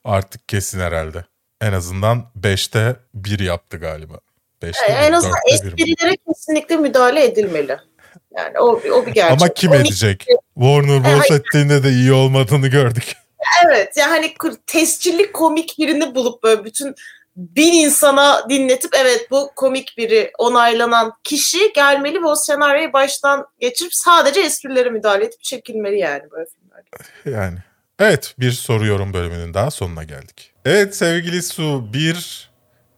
artık 0.04 0.48
kesin 0.48 0.80
herhalde. 0.80 1.24
En 1.60 1.72
azından 1.72 2.24
5'te 2.40 2.96
1 3.14 3.38
yaptı 3.38 3.76
galiba. 3.76 4.14
5'te 4.62 4.92
Yani 4.92 5.06
en 5.06 5.12
azından 5.12 5.38
4'te 5.52 5.66
1 5.66 5.72
mi? 5.72 5.72
esprilere 5.82 6.16
kesinlikle 6.16 6.76
müdahale 6.76 7.24
edilmeli. 7.24 7.76
Yani 8.36 8.58
o, 8.58 8.80
o 8.92 9.06
bir 9.06 9.12
gerçek. 9.12 9.42
Ama 9.42 9.48
kim 9.48 9.72
edecek? 9.72 10.26
Warner 10.54 11.04
Bros. 11.04 11.24
hayır. 11.28 11.40
ettiğinde 11.40 11.82
de 11.82 11.90
iyi 11.90 12.12
olmadığını 12.12 12.68
gördük. 12.68 13.16
Evet 13.66 13.96
yani 13.96 14.10
hani 14.10 14.34
tescilli 14.66 15.32
komik 15.32 15.78
birini 15.78 16.14
bulup 16.14 16.42
böyle 16.42 16.64
bütün 16.64 16.94
bin 17.36 17.72
insana 17.72 18.48
dinletip 18.48 18.94
evet 18.94 19.30
bu 19.30 19.50
komik 19.56 19.94
biri 19.98 20.30
onaylanan 20.38 21.12
kişi 21.24 21.72
gelmeli 21.74 22.22
ve 22.22 22.26
o 22.26 22.36
senaryoyu 22.36 22.92
baştan 22.92 23.46
geçirip 23.60 23.94
sadece 23.94 24.40
esprilere 24.40 24.90
müdahale 24.90 25.24
edip 25.24 25.42
çekilmeli 25.42 25.98
yani 25.98 26.30
böyle 26.30 26.46
filmlerde. 26.46 27.40
Yani. 27.40 27.58
Evet 27.98 28.34
bir 28.38 28.52
soru 28.52 28.86
yorum 28.86 29.12
bölümünün 29.12 29.54
daha 29.54 29.70
sonuna 29.70 30.04
geldik. 30.04 30.52
Evet 30.64 30.96
sevgili 30.96 31.42
Su 31.42 31.92
bir 31.92 32.50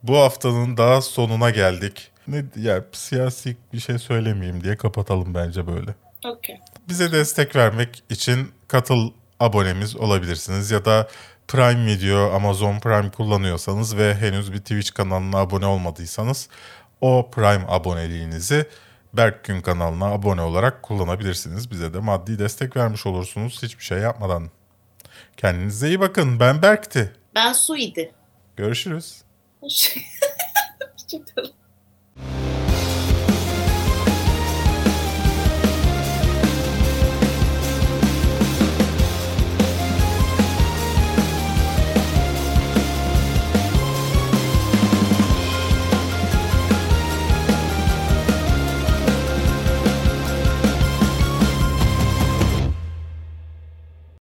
bu 0.03 0.17
haftanın 0.17 0.77
daha 0.77 1.01
sonuna 1.01 1.51
geldik. 1.51 2.11
Ne 2.29 2.45
ya 2.57 2.85
siyasi 2.93 3.57
bir 3.73 3.81
şey 3.81 3.99
söylemeyeyim 3.99 4.65
diye 4.65 4.77
kapatalım 4.77 5.35
bence 5.35 5.67
böyle. 5.67 5.95
Okey. 6.25 6.61
Bize 6.89 7.13
destek 7.13 7.57
vermek 7.57 8.03
için 8.11 8.53
katıl 8.69 9.11
abonemiz 9.41 9.97
olabilirsiniz 9.97 10.71
ya 10.71 10.85
da 10.85 11.09
Prime 11.49 11.87
Video, 11.87 12.33
Amazon 12.35 12.79
Prime 12.79 13.11
kullanıyorsanız 13.11 13.97
ve 13.97 14.15
henüz 14.15 14.53
bir 14.53 14.59
Twitch 14.59 14.95
kanalına 14.95 15.39
abone 15.39 15.67
olmadıysanız 15.67 16.49
o 17.01 17.31
Prime 17.31 17.65
aboneliğinizi 17.69 18.67
Berkgün 19.13 19.61
kanalına 19.61 20.05
abone 20.05 20.41
olarak 20.41 20.83
kullanabilirsiniz. 20.83 21.71
Bize 21.71 21.95
de 21.95 21.99
maddi 21.99 22.39
destek 22.39 22.77
vermiş 22.77 23.07
olursunuz 23.07 23.63
hiçbir 23.63 23.85
şey 23.85 23.99
yapmadan. 23.99 24.51
Kendinize 25.39 25.89
iyi 25.89 26.01
bakın. 26.01 26.41
Ben 26.41 26.63
Berk'ti. 26.63 27.13
Ben 27.35 27.53
Su'ydi. 27.53 28.13
Görüşürüz. 28.57 29.23
Hoşçakalın. 29.61 31.53